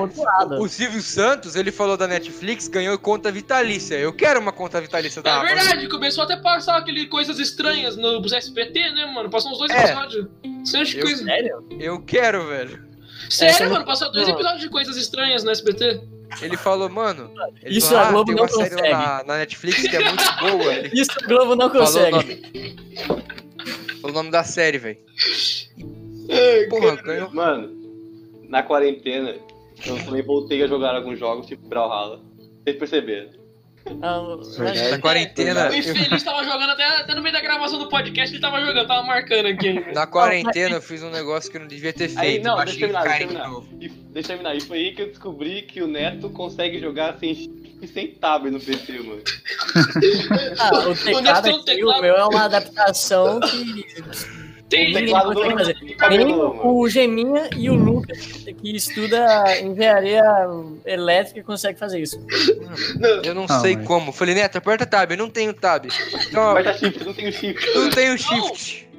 outro 0.02 0.24
lado. 0.24 0.56
O 0.60 0.68
Silvio 0.68 1.00
Santos, 1.02 1.56
ele 1.56 1.72
falou 1.72 1.96
da 1.96 2.08
Netflix, 2.08 2.68
ganhou 2.68 2.98
conta 2.98 3.32
vitalícia. 3.32 3.96
Eu 4.00 4.12
quero 4.14 4.40
uma 4.40 4.52
conta 4.52 4.82
vitalícia 4.82 5.22
da 5.22 5.30
É 5.30 5.34
Amazon. 5.34 5.58
verdade, 5.58 5.88
começou 5.90 6.24
até 6.24 6.34
a 6.34 6.38
passar 6.42 6.78
aquele 6.78 7.06
coisas 7.06 7.38
estranhas 7.38 7.96
no 7.96 8.20
SBT, 8.26 8.80
né, 8.92 9.06
mano? 9.06 9.30
Passou 9.30 9.52
uns 9.52 9.60
dois 9.60 9.72
É. 9.72 9.84
episódios. 9.92 10.28
Você 10.64 10.78
acha 10.78 10.92
que 10.94 10.98
Eu- 11.02 11.04
coisa... 11.06 11.24
Sério? 11.24 11.68
Eu 11.80 12.02
quero, 12.02 12.48
velho. 12.48 12.84
Sério, 13.30 13.66
é 13.68 13.70
mano? 13.70 13.86
Passou 13.86 14.12
dois 14.12 14.28
Não. 14.28 14.34
episódios 14.34 14.62
de 14.62 14.70
coisas 14.70 14.98
estranhas 14.98 15.44
no 15.44 15.52
SBT? 15.52 16.02
Ele 16.42 16.58
falou, 16.58 16.90
mano. 16.90 17.32
Ele 17.62 17.78
Isso 17.78 17.90
falou, 17.90 18.04
a 18.04 18.08
ah, 18.08 18.12
Globo 18.12 18.26
tem 18.26 18.36
não 18.36 18.44
uma 18.44 18.50
série 18.50 18.70
consegue. 18.70 18.92
lá 18.92 19.18
na, 19.18 19.24
na 19.24 19.38
Netflix 19.38 19.82
que 19.82 19.96
é 19.96 20.00
muito 20.00 20.24
boa. 20.40 20.74
Ele 20.74 20.90
Isso 21.02 21.12
o 21.24 21.28
Globo 21.28 21.56
não 21.56 21.70
falou 21.70 21.84
o 21.84 21.86
consegue. 21.86 22.12
nome. 22.12 22.76
Falou 24.02 24.10
o 24.10 24.12
nome 24.12 24.32
da 24.32 24.44
série, 24.44 24.78
velho. 24.78 24.98
Porra, 26.70 26.96
ganhou. 26.98 27.32
Mano, 27.34 27.70
na 28.50 28.64
quarentena, 28.64 29.36
eu 29.86 30.06
também 30.06 30.22
voltei 30.22 30.64
a 30.64 30.68
jogar 30.68 30.96
alguns 30.96 31.20
jogos, 31.20 31.48
tipo 31.48 31.68
Brawlhalla. 31.68 32.22
Vocês 32.64 32.78
perceberam? 32.78 33.30
Ah, 34.02 34.38
Verdade. 34.58 34.92
Na 34.92 35.00
quarentena. 35.00 35.70
O 35.70 35.76
infeliz 35.76 36.24
tava 36.24 36.44
jogando 36.44 36.72
até, 36.72 36.86
até 36.86 37.16
no 37.16 37.22
meio 37.22 37.34
da 37.34 37.42
gravação 37.42 37.78
do 37.78 37.88
podcast, 37.88 38.34
ele 38.34 38.42
tava 38.42 38.60
jogando, 38.60 38.88
tava 38.88 39.04
marcando 39.04 39.46
aqui. 39.46 39.74
Na 39.94 40.08
quarentena 40.08 40.76
eu 40.76 40.82
fiz 40.82 41.04
um 41.04 41.12
negócio 41.12 41.52
que 41.52 41.58
eu 41.58 41.62
não 41.62 41.68
devia 41.68 41.94
ter 41.94 42.10
feito. 42.10 42.20
Aí, 42.20 42.40
não, 42.40 42.58
deixa 42.58 42.74
eu 42.74 42.80
terminar, 42.80 43.04
deixa 43.04 43.24
eu 43.24 43.28
de 43.28 43.34
terminar. 43.36 43.64
E, 43.80 43.90
deixa 43.90 44.34
eu 44.34 44.38
terminar. 44.38 44.56
E 44.56 44.62
foi 44.62 44.78
aí 44.80 44.96
que 44.96 45.02
eu 45.04 45.08
descobri 45.08 45.62
que 45.62 45.82
o 45.82 45.88
Neto 45.88 46.30
consegue 46.30 46.80
jogar 46.80 47.18
sem 47.20 47.66
e 47.82 47.88
sem 47.88 48.08
tab 48.08 48.46
no 48.46 48.60
PC, 48.60 48.94
mano. 49.00 49.22
Ah, 50.58 50.90
o 50.90 50.96
teclado 50.96 51.50
um 51.50 51.56
aqui, 51.56 51.84
o 51.84 52.02
meu 52.02 52.16
é 52.16 52.26
uma 52.26 52.46
adaptação 52.46 53.40
que 53.40 53.86
Tem 54.70 54.92
Ninguém 54.94 55.14
consegue 55.14 55.54
fazer. 55.54 55.76
nem 56.10 56.34
o 56.36 56.90
Geminha 56.90 57.50
e 57.56 57.70
o 57.70 57.76
Lucas, 57.76 58.18
que 58.60 58.76
estuda 58.76 59.60
engenharia 59.62 60.24
elétrica, 60.86 61.44
consegue 61.44 61.78
fazer 61.78 62.00
isso. 62.02 62.20
Eu 63.24 63.36
não 63.36 63.46
Ah, 63.48 63.60
sei 63.60 63.76
mas- 63.76 63.86
como. 63.88 64.12
Falei, 64.12 64.34
Neto, 64.34 64.58
aperta 64.58 64.86
tab. 64.86 65.12
Eu 65.12 65.18
não 65.18 65.30
tenho 65.30 65.54
tab. 65.54 65.86
Então, 66.28 66.50
Aperta 66.50 66.74
shift, 66.80 67.04
não 67.04 67.14
tem 67.14 67.28
o 67.28 67.32
shift. 67.32 67.76
não 67.76 67.90
tenho 67.92 68.18
shift. 68.18 68.90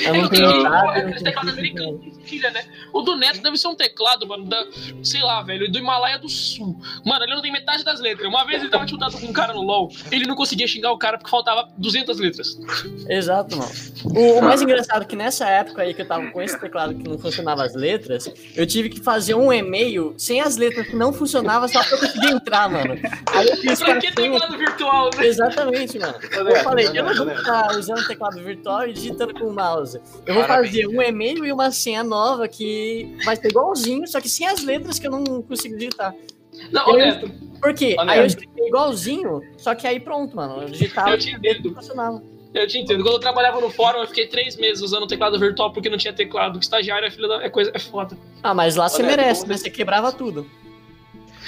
Eu 0.00 0.14
não 0.14 0.24
É, 0.24 0.28
tenho 0.28 0.62
não 0.62 0.98
esse 0.98 1.08
tenho 1.08 1.24
teclado 1.24 1.50
americano 1.50 2.18
filha, 2.28 2.50
né? 2.50 2.64
O 2.92 3.00
do 3.02 3.16
Neto 3.16 3.40
deve 3.40 3.56
ser 3.56 3.68
um 3.68 3.74
teclado, 3.74 4.26
mano, 4.26 4.44
da, 4.44 4.64
sei 5.02 5.22
lá, 5.22 5.42
velho, 5.42 5.70
do 5.70 5.78
Himalaia 5.78 6.18
do 6.18 6.28
Sul. 6.28 6.78
Mano, 7.04 7.24
ele 7.24 7.34
não 7.34 7.42
tem 7.42 7.50
metade 7.50 7.82
das 7.82 8.00
letras. 8.00 8.28
Uma 8.28 8.44
vez 8.44 8.60
ele 8.60 8.70
tava 8.70 8.86
chutado 8.86 9.18
com 9.18 9.26
um 9.26 9.32
cara 9.32 9.54
no 9.54 9.62
LoL, 9.62 9.90
ele 10.12 10.26
não 10.26 10.36
conseguia 10.36 10.66
xingar 10.68 10.92
o 10.92 10.98
cara 10.98 11.16
porque 11.16 11.30
faltava 11.30 11.68
200 11.78 12.18
letras. 12.18 12.58
Exato, 13.08 13.56
mano. 13.56 13.70
O, 14.04 14.38
o 14.38 14.42
mais 14.42 14.60
engraçado 14.60 15.02
é 15.02 15.04
que 15.06 15.16
nessa 15.16 15.48
época 15.48 15.82
aí 15.82 15.94
que 15.94 16.02
eu 16.02 16.06
tava 16.06 16.30
com 16.30 16.42
esse 16.42 16.58
teclado 16.60 16.94
que 16.94 17.08
não 17.08 17.18
funcionava 17.18 17.64
as 17.64 17.74
letras, 17.74 18.30
eu 18.54 18.66
tive 18.66 18.90
que 18.90 19.00
fazer 19.00 19.34
um 19.34 19.52
e-mail 19.52 20.14
sem 20.18 20.40
as 20.40 20.56
letras 20.56 20.86
que 20.86 20.96
não 20.96 21.12
funcionava 21.12 21.66
só 21.66 21.82
pra 21.82 21.96
eu 21.96 22.00
conseguir 22.00 22.30
entrar, 22.30 22.68
mano. 22.68 22.94
Aí 23.32 23.48
eu 23.48 23.56
fiz 23.56 23.78
Pra 23.78 23.96
que 23.96 24.12
teclado 24.12 24.58
virtual, 24.58 25.10
né? 25.16 25.26
Exatamente, 25.26 25.98
mano. 25.98 26.14
Eu 26.30 26.56
falei, 26.62 26.88
eu 26.92 27.04
não 27.04 27.14
vou 27.14 27.34
ficar 27.34 27.72
usando 27.78 28.06
teclado 28.06 28.42
virtual 28.42 28.86
e 28.86 28.92
digitando 28.92 29.32
com 29.34 29.46
o 29.46 29.54
mouse. 29.54 29.77
Eu 30.26 30.34
vou 30.34 30.42
Parabéns. 30.44 30.70
fazer 30.70 30.86
um 30.86 31.00
e-mail 31.02 31.44
e 31.44 31.52
uma 31.52 31.70
senha 31.70 32.02
nova 32.04 32.46
que 32.48 33.16
vai 33.24 33.36
ser 33.36 33.48
igualzinho, 33.48 34.06
só 34.06 34.20
que 34.20 34.28
sem 34.28 34.46
as 34.46 34.62
letras 34.62 34.98
que 34.98 35.06
eu 35.06 35.10
não 35.10 35.42
consigo 35.42 35.76
digitar. 35.76 36.14
Não, 36.72 36.88
ô, 36.88 36.96
Neto, 36.96 37.30
Por 37.60 37.72
quê? 37.74 37.94
Aí 38.00 38.18
eu 38.20 38.26
digitei 38.26 38.66
igualzinho, 38.66 39.40
só 39.56 39.74
que 39.74 39.86
aí 39.86 40.00
pronto, 40.00 40.34
mano. 40.36 40.62
Eu 40.62 40.68
digitava 40.68 41.10
eu 41.10 41.18
te 41.18 41.30
entendo. 41.30 41.70
e 41.70 41.74
funcionava. 41.74 42.22
Eu 42.54 42.66
te 42.66 42.78
entendo. 42.78 43.02
Quando 43.04 43.14
eu 43.14 43.20
trabalhava 43.20 43.60
no 43.60 43.70
fórum, 43.70 44.00
eu 44.00 44.06
fiquei 44.06 44.26
três 44.26 44.56
meses 44.56 44.82
usando 44.82 45.06
teclado 45.06 45.38
virtual 45.38 45.72
porque 45.72 45.88
não 45.90 45.98
tinha 45.98 46.12
teclado. 46.12 46.58
Estagiário 46.58 47.06
é 47.06 47.10
filho 47.10 47.28
da. 47.28 47.42
É 47.44 47.48
coisa. 47.50 47.70
É 47.74 47.78
foda. 47.78 48.16
Ah, 48.42 48.54
mas 48.54 48.74
lá 48.74 48.88
você 48.88 49.02
merece, 49.02 49.46
né? 49.46 49.56
Você 49.56 49.68
quebrava 49.70 50.10
tudo. 50.10 50.46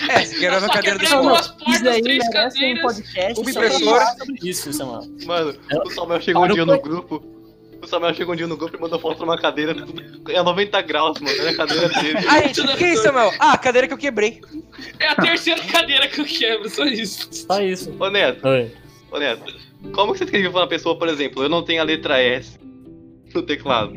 É, 0.09 0.25
quer 0.25 0.53
Eu 0.53 0.65
a 0.65 0.69
cadeira 0.69 0.99
do 0.99 1.07
Samuel. 1.07 1.29
duas 1.35 1.49
portas, 1.49 1.75
Isso 1.75 1.89
aí 1.89 2.03
três 2.03 2.19
merece 2.19 2.29
um 2.29 2.33
cadeiras. 2.33 2.83
podcast 2.83 3.41
Uma 3.41 3.53
pra 3.53 3.67
impressora. 3.67 4.05
isso, 4.43 4.73
Samuel. 4.73 5.03
Mano, 5.27 5.55
o 5.85 5.91
Samuel 5.91 6.21
chegou 6.21 6.45
um 6.45 6.49
dia 6.49 6.65
no 6.67 6.81
grupo. 6.81 7.23
O 7.83 7.87
Samuel 7.87 8.15
chegou 8.15 8.35
um 8.35 8.37
dia 8.37 8.47
no 8.47 8.57
grupo 8.57 8.77
e 8.77 8.81
mandou 8.81 8.99
foto 8.99 9.19
de 9.19 9.25
uma 9.25 9.39
cadeira. 9.39 9.75
É 10.29 10.43
90 10.43 10.83
graus, 10.83 11.19
mano. 11.21 11.35
Olha 11.41 11.51
a 11.51 11.57
cadeira 11.57 11.89
dele. 11.89 12.19
Ah, 12.29 12.41
gente, 12.43 12.77
que 12.77 12.87
isso, 12.87 13.03
Samuel? 13.03 13.33
Ah, 13.39 13.53
a 13.53 13.59
cadeira 13.59 13.89
que 13.89 13.95
eu 13.95 13.99
quebrei. 13.99 14.41
É 14.99 15.09
a 15.09 15.15
terceira 15.15 15.63
cadeira 15.65 16.07
que 16.09 16.21
eu 16.21 16.25
quebro, 16.25 16.69
só 16.69 16.85
isso. 16.85 17.29
Só 17.33 17.61
isso. 17.61 17.95
Ô 17.99 18.11
Neto, 18.11 18.47
Oi. 18.47 18.71
ô 19.11 19.19
Neto. 19.19 19.53
Como 19.93 20.13
que 20.13 20.19
você 20.19 20.25
escreve 20.25 20.51
pra 20.51 20.61
uma 20.61 20.67
pessoa, 20.69 20.99
por 20.99 21.09
exemplo, 21.09 21.43
eu 21.43 21.49
não 21.49 21.63
tenho 21.65 21.81
a 21.81 21.85
letra 21.85 22.21
S 22.21 22.59
no 23.35 23.43
teclado? 23.43 23.95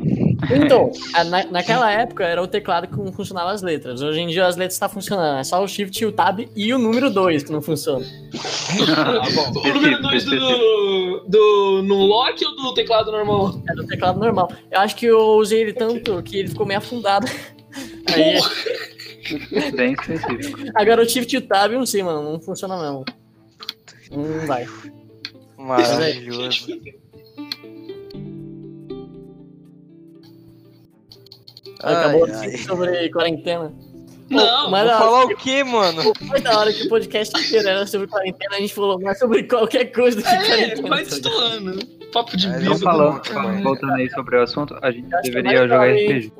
Então, 0.50 0.90
na- 1.30 1.44
naquela 1.46 1.90
época 1.90 2.24
era 2.24 2.42
o 2.42 2.46
teclado 2.46 2.86
que 2.88 2.96
não 2.96 3.12
funcionava 3.12 3.50
as 3.52 3.62
letras. 3.62 4.02
Hoje 4.02 4.20
em 4.20 4.28
dia 4.28 4.46
as 4.46 4.56
letras 4.56 4.74
estão 4.74 4.88
funcionando. 4.88 5.38
É 5.38 5.44
só 5.44 5.62
o 5.62 5.68
Shift, 5.68 6.04
o 6.04 6.12
Tab 6.12 6.40
e 6.56 6.72
o 6.74 6.78
número 6.78 7.10
2 7.10 7.44
que 7.44 7.52
não 7.52 7.62
funciona. 7.62 8.04
Ah, 8.96 9.22
bom. 9.34 9.60
O 9.60 9.74
número 9.74 10.02
2 10.02 10.24
do, 10.24 11.24
do, 11.28 11.82
no 11.82 11.94
lock 12.06 12.44
ou 12.44 12.56
do 12.56 12.74
teclado 12.74 13.10
normal? 13.12 13.60
É 13.68 13.74
do 13.74 13.86
teclado 13.86 14.18
normal. 14.18 14.50
Eu 14.70 14.80
acho 14.80 14.96
que 14.96 15.06
eu 15.06 15.20
usei 15.36 15.60
ele 15.62 15.72
tanto 15.72 16.22
que 16.22 16.38
ele 16.38 16.48
ficou 16.48 16.66
meio 16.66 16.78
afundado. 16.78 17.26
Aí, 18.12 18.38
Bem 19.74 19.94
específico. 19.94 20.60
agora 20.74 21.02
o 21.02 21.08
Shift 21.08 21.34
e 21.34 21.38
o 21.38 21.42
Tab, 21.42 21.72
eu 21.72 21.78
não 21.78 21.86
sei, 21.86 22.02
mano. 22.02 22.32
Não 22.32 22.40
funciona 22.40 22.76
mesmo. 22.80 23.04
Não 24.10 24.46
vai. 24.46 24.66
Maravilhoso. 25.56 26.66
Acabou 31.84 32.24
Ai, 32.26 32.30
ai. 32.32 32.46
assim 32.46 32.56
sobre 32.58 33.10
quarentena. 33.10 33.72
Não, 34.30 34.70
mas 34.70 34.84
Vou 34.86 34.94
a- 34.94 34.98
falar 34.98 35.24
o 35.26 35.36
quê, 35.36 35.62
mano? 35.62 36.02
Foi 36.28 36.40
da 36.40 36.58
hora 36.58 36.72
que 36.72 36.84
o 36.86 36.88
podcast 36.88 37.38
inteiro 37.38 37.68
era 37.68 37.86
sobre 37.86 38.06
quarentena, 38.06 38.56
a 38.56 38.60
gente 38.60 38.74
falou 38.74 38.98
mais 39.00 39.18
sobre 39.18 39.42
qualquer 39.44 39.84
coisa 39.92 40.16
do 40.16 40.22
que 40.22 40.28
É, 40.28 40.44
quarentena. 40.46 40.88
vai 40.88 41.04
destoando. 41.04 41.86
Papo 42.12 42.36
de 42.36 42.46
É, 42.46 42.50
Então, 42.50 42.60
brisa. 42.70 42.84
falando, 42.84 43.62
voltando 43.62 43.92
aí 43.94 44.10
sobre 44.10 44.36
o 44.36 44.42
assunto, 44.42 44.78
a 44.80 44.90
gente 44.90 45.12
Acho 45.14 45.22
que 45.24 45.28
é 45.28 45.42
deveria 45.42 45.68
jogar? 45.68 45.88
RPG. 45.90 46.32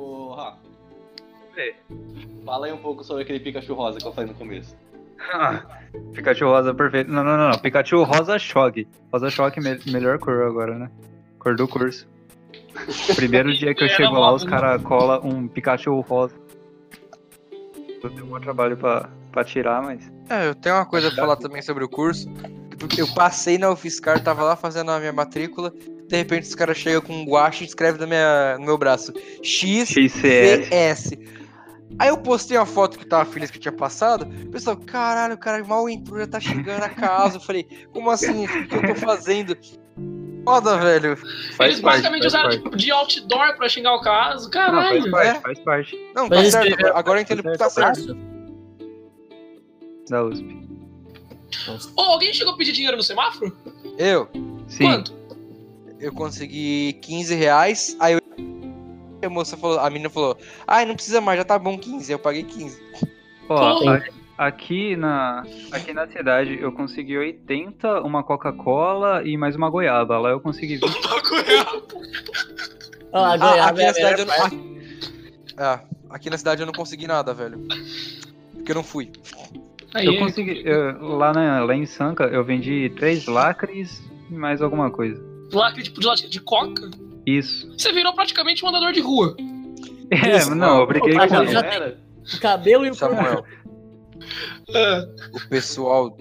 Fala 2.45 2.67
aí 2.67 2.73
um 2.73 2.79
pouco 2.79 3.03
sobre 3.03 3.23
aquele 3.23 3.41
Pikachu 3.41 3.75
rosa 3.75 3.99
que 3.99 4.07
eu 4.07 4.13
falei 4.13 4.31
no 4.31 4.37
começo. 4.37 4.77
Ah, 5.33 5.63
Pikachu 6.13 6.45
rosa 6.47 6.75
perfeito. 6.75 7.11
Não, 7.11 7.25
não, 7.25 7.37
não, 7.37 7.51
não. 7.51 7.59
Pikachu 7.59 8.03
rosa 8.03 8.39
choque. 8.39 8.87
Rosa 9.13 9.31
choque, 9.31 9.61
me- 9.61 9.79
melhor 9.87 10.19
cor 10.19 10.43
agora, 10.43 10.79
né? 10.79 10.91
Cor 11.39 11.55
do 11.57 11.67
curso. 11.67 12.07
Primeiro 13.15 13.57
dia 13.57 13.75
que 13.75 13.85
eu 13.85 13.89
chego 13.89 14.15
lá, 14.15 14.33
os 14.33 14.45
caras 14.45 14.83
colam 14.83 15.21
um 15.25 15.49
Pikachu 15.49 16.01
rosa. 16.01 16.35
Deu 18.03 18.35
um 18.35 18.41
trabalho 18.41 18.77
pra, 18.77 19.09
pra 19.33 19.45
tirar, 19.45 19.83
mas. 19.83 20.13
É, 20.29 20.49
eu 20.49 20.55
tenho 20.55 20.75
uma 20.75 20.85
coisa 20.85 21.11
pra 21.11 21.23
falar 21.23 21.37
também 21.37 21.63
sobre 21.63 21.85
o 21.85 21.89
curso. 21.89 22.29
Porque 22.79 23.01
eu 23.01 23.09
passei 23.15 23.57
na 23.57 23.71
UFSCar, 23.71 24.23
tava 24.23 24.43
lá 24.43 24.57
fazendo 24.57 24.91
a 24.91 24.99
minha 24.99 25.13
matrícula. 25.13 25.73
De 26.09 26.17
repente 26.17 26.43
os 26.43 26.55
caras 26.55 26.77
chegam 26.77 27.01
com 27.01 27.15
um 27.15 27.25
guache 27.25 27.65
e 27.65 27.67
escrevem 27.67 28.01
na 28.01 28.07
minha, 28.07 28.59
no 28.59 28.67
meu 28.67 28.77
braço 28.77 29.13
XCS. 29.43 30.69
CS. 30.69 31.11
Aí 31.99 32.09
eu 32.09 32.19
postei 32.19 32.59
uma 32.59 32.67
foto 32.67 32.99
que 32.99 33.07
tava 33.07 33.25
feliz 33.25 33.51
que 33.51 33.59
eu 33.59 33.63
tinha 33.63 33.73
passado. 33.73 34.27
O 34.45 34.51
pessoal, 34.51 34.77
caralho, 34.77 35.35
o 35.35 35.39
cara 35.39 35.63
mal 35.65 35.89
entrou, 35.89 36.19
já 36.19 36.27
tá 36.27 36.41
chegando 36.41 36.83
a 36.83 36.89
casa. 36.89 37.37
Eu 37.37 37.41
falei, 37.41 37.67
como 37.93 38.11
assim? 38.11 38.45
O 38.45 38.69
que 38.69 38.77
eu 38.77 38.83
tô 38.83 38.95
fazendo? 38.97 39.57
Foda, 40.45 40.77
velho. 40.79 41.17
Faz 41.17 41.31
Eles 41.33 41.57
parte, 41.57 41.83
basicamente 41.83 42.23
faz 42.23 42.33
usaram 42.35 42.49
parte. 42.51 42.63
tipo, 42.65 42.77
de 42.77 42.91
outdoor 42.93 43.57
pra 43.57 43.69
xingar 43.69 43.95
o 43.95 44.01
caso. 44.01 44.45
Não, 44.45 44.51
Caralho. 44.51 45.01
faz 45.03 45.11
parte, 45.11 45.29
é? 45.29 45.41
faz 45.41 45.59
parte 45.61 46.11
Não, 46.15 46.29
tá 46.29 46.45
certo. 46.45 46.87
Agora, 46.95 47.19
eu 47.19 47.23
entendo 47.23 47.43
que 47.43 47.57
tá 47.59 47.71
certo. 47.71 48.17
Da 50.09 50.23
USP. 50.25 50.65
Ô, 51.97 52.01
alguém 52.03 52.33
chegou 52.35 52.55
a 52.55 52.57
pedir 52.57 52.73
dinheiro 52.73 52.97
no 52.97 53.03
semáforo? 53.03 53.57
Eu, 53.97 54.29
Sim. 54.69 54.85
Quanto? 54.85 55.15
eu 56.01 56.13
consegui 56.13 56.95
15 57.01 57.35
reais. 57.35 57.97
Aí 58.01 58.15
eu- 58.15 58.21
a 59.25 59.29
moça 59.31 59.57
falou, 59.57 59.79
a 59.81 59.89
menina 59.89 60.11
falou, 60.11 60.37
ai, 60.67 60.85
não 60.85 60.95
precisa 60.95 61.21
mais, 61.21 61.39
já 61.39 61.45
tá 61.45 61.59
bom 61.59 61.79
15. 61.79 62.13
Eu 62.13 62.19
paguei 62.19 62.43
15. 62.43 62.83
Ó, 63.49 63.79
Porra. 63.79 64.05
A- 64.39 64.47
aqui 64.47 64.97
na, 64.97 65.45
aqui 65.73 65.93
na 65.93 66.07
cidade 66.07 66.59
eu 66.61 66.73
consegui 66.73 67.17
80, 67.19 68.01
uma 68.03 68.23
Coca-Cola 68.23 69.23
e 69.25 69.37
mais 69.37 69.55
uma 69.57 69.69
goiaba. 69.71 70.19
Lá 70.19 70.31
eu 70.31 70.41
consegui 70.41 70.77
20. 70.77 70.85
Ó, 73.13 73.19
a 73.25 73.33
Ah, 73.33 73.37
goiaba 73.37 73.71
aqui 73.71 73.81
é 73.81 73.85
a 73.85 73.89
na 73.89 73.95
cidade 73.95 74.21
eu 74.21 74.27
não. 74.27 74.75
Ah, 75.57 75.81
aqui 76.11 76.31
na 76.31 76.39
cidade 76.39 76.63
eu 76.63 76.67
não 76.67 76.73
consegui 76.73 77.07
nada, 77.07 77.33
velho. 77.33 77.61
Porque 78.55 78.73
eu 78.73 78.77
não 78.77 78.83
fui. 78.85 79.11
Aí, 79.95 80.07
Eu 80.07 80.19
consegui. 80.19 80.63
eu- 80.65 81.01
lá, 81.17 81.33
na, 81.33 81.65
lá 81.65 81.75
em 81.75 81.87
Sanca 81.87 82.25
eu 82.25 82.43
vendi 82.45 82.91
três 82.97 83.27
lacres 83.27 84.03
e 84.31 84.35
mais 84.35 84.61
alguma 84.61 84.91
coisa. 84.91 85.23
lacre 85.53 85.83
tipo 85.85 86.01
de, 86.01 86.07
lacre 86.07 86.29
de 86.29 86.41
coca. 86.41 86.91
Isso. 87.25 87.71
Você 87.79 87.93
virou 87.93 88.13
praticamente 88.13 88.65
um 88.65 88.69
andador 88.69 88.93
de 88.93 89.01
rua. 89.01 89.37
É, 90.11 90.37
Isso, 90.37 90.55
não, 90.55 90.81
eu 90.81 90.87
briguei 90.87 91.15
com 91.15 91.27
tem. 91.29 91.97
O 92.37 92.41
cabelo 92.41 92.85
e 92.87 92.91
o 92.91 92.95
Samuel, 92.95 93.45
Ah, 93.47 93.69
o 95.33 95.49
pessoal 95.49 96.17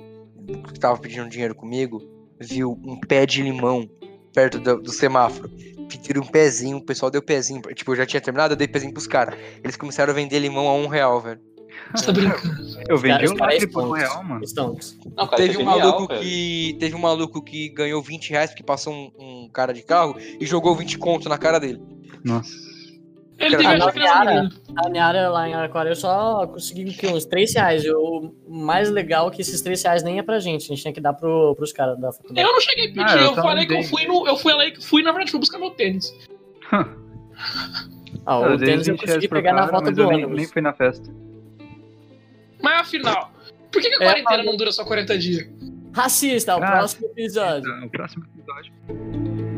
que 0.72 0.80
tava 0.80 0.98
pedindo 0.98 1.30
dinheiro 1.30 1.56
comigo 1.56 2.02
viu 2.40 2.80
um 2.84 3.00
pé 3.00 3.26
de 3.26 3.42
limão 3.42 3.90
perto 4.34 4.60
do, 4.60 4.82
do 4.82 4.92
semáforo. 4.92 5.50
Pediram 5.88 6.22
um 6.22 6.26
pezinho, 6.28 6.78
o 6.78 6.82
pessoal 6.82 7.12
deu 7.12 7.22
pezinho. 7.22 7.62
Tipo, 7.74 7.92
eu 7.92 7.98
já 7.98 8.06
tinha 8.06 8.20
terminado, 8.20 8.54
eu 8.54 8.58
dei 8.58 8.68
pezinho 8.68 8.92
pros 8.94 9.08
caras. 9.08 9.36
Eles 9.64 9.76
começaram 9.76 10.12
a 10.12 10.16
vender 10.16 10.40
limão 10.40 10.68
a 10.68 10.74
um 10.74 10.88
real, 10.88 11.22
velho. 11.22 11.40
você 11.94 12.06
tá 12.08 12.12
brincando. 12.12 12.44
Eu 12.88 12.98
vendi 12.98 13.30
um 13.30 13.36
caras 13.36 13.54
lacre 13.56 13.68
por 13.68 13.84
um 13.84 13.92
real, 13.92 14.24
mano. 14.24 14.42
Não, 15.16 15.28
cara, 15.28 15.38
Teve 15.38 15.54
é 15.54 15.58
um 15.58 15.60
genial, 15.60 15.80
maluco 15.80 16.08
que. 16.20 16.78
Teve 16.80 16.96
um 16.96 17.00
maluco 17.00 17.42
que 17.42 17.70
ganhou 17.70 18.02
20 18.02 18.32
reais 18.32 18.50
porque 18.50 18.64
passou 18.64 18.94
um, 18.94 19.12
um 19.20 19.50
cara 19.50 19.74
de 19.74 19.84
carro 19.84 20.16
e 20.40 20.46
jogou 20.46 20.76
20 20.76 20.98
conto 20.98 21.30
na 21.30 21.38
cara 21.38 21.60
dele. 21.60 21.82
Nossa. 22.24 22.73
Ele 23.40 23.58
tem 23.58 23.66
a 23.68 23.74
que 23.92 24.00
na 24.00 24.50
na 24.84 24.90
minha 24.90 25.06
área 25.06 25.30
lá 25.30 25.50
em 25.50 25.54
Araquara 25.54 25.90
eu 25.90 25.96
só 25.96 26.46
consegui 26.48 26.86
o 26.90 26.94
quê? 26.94 27.08
uns 27.08 27.26
3 27.26 27.54
reais. 27.56 27.84
O 27.86 28.32
mais 28.48 28.90
legal 28.90 29.28
é 29.28 29.32
que 29.32 29.42
esses 29.42 29.60
3 29.62 29.82
reais 29.84 30.04
nem 30.04 30.20
é 30.20 30.24
pra 30.24 30.40
gente, 30.40 30.64
a 30.66 30.68
gente 30.68 30.82
tinha 30.82 30.94
que 30.94 31.02
dar 31.02 31.14
pro, 31.14 31.54
pros 31.56 31.74
caras 31.74 32.00
da 32.00 32.12
faculdade. 32.12 32.48
Eu 32.48 32.54
não 32.54 32.62
cheguei 32.62 32.86
a 32.86 32.88
pedir, 32.90 33.02
Ah, 33.06 33.16
eu 33.18 33.36
eu, 33.36 33.36
falei 33.36 33.66
que 33.66 33.74
eu 33.74 33.84
fui 33.84 34.06
no. 34.06 34.28
Eu 34.28 34.38
fui 34.38 34.54
lá 34.54 34.66
e 34.68 34.82
fui, 34.82 35.02
na 35.04 35.12
verdade, 35.12 35.32
fui 35.32 35.40
buscar 35.40 35.58
meu 35.60 35.72
tênis. 35.72 36.14
Ah, 38.26 38.40
eu 38.42 38.54
o 38.54 38.58
tênis 38.58 38.88
eu 38.88 38.94
20 38.94 39.00
reais 39.02 39.16
consegui 39.16 39.28
pegar 39.28 39.52
na 39.54 39.60
cara, 39.62 39.72
volta 39.72 39.88
mas 39.88 39.96
do 39.98 40.02
eu 40.04 40.08
nem, 40.08 40.18
ônibus. 40.20 40.38
nem 40.38 40.48
fui 40.48 40.62
na 40.62 40.72
festa. 40.72 41.10
Mas 42.62 42.82
afinal, 42.82 43.32
por 43.72 43.82
que, 43.82 43.90
que 43.90 43.96
a 43.96 44.06
É, 44.06 44.10
quarentena 44.12 44.38
mas- 44.38 44.46
não 44.46 44.56
dura 44.56 44.72
só 44.72 44.86
40 44.86 45.18
dias? 45.18 45.46
Racista, 45.94 46.56
o 46.56 46.64
Ah, 46.64 46.72
próximo 46.72 47.08
episódio. 47.08 47.70
No 47.82 47.90
próximo 47.90 48.24
episódio. 48.38 49.53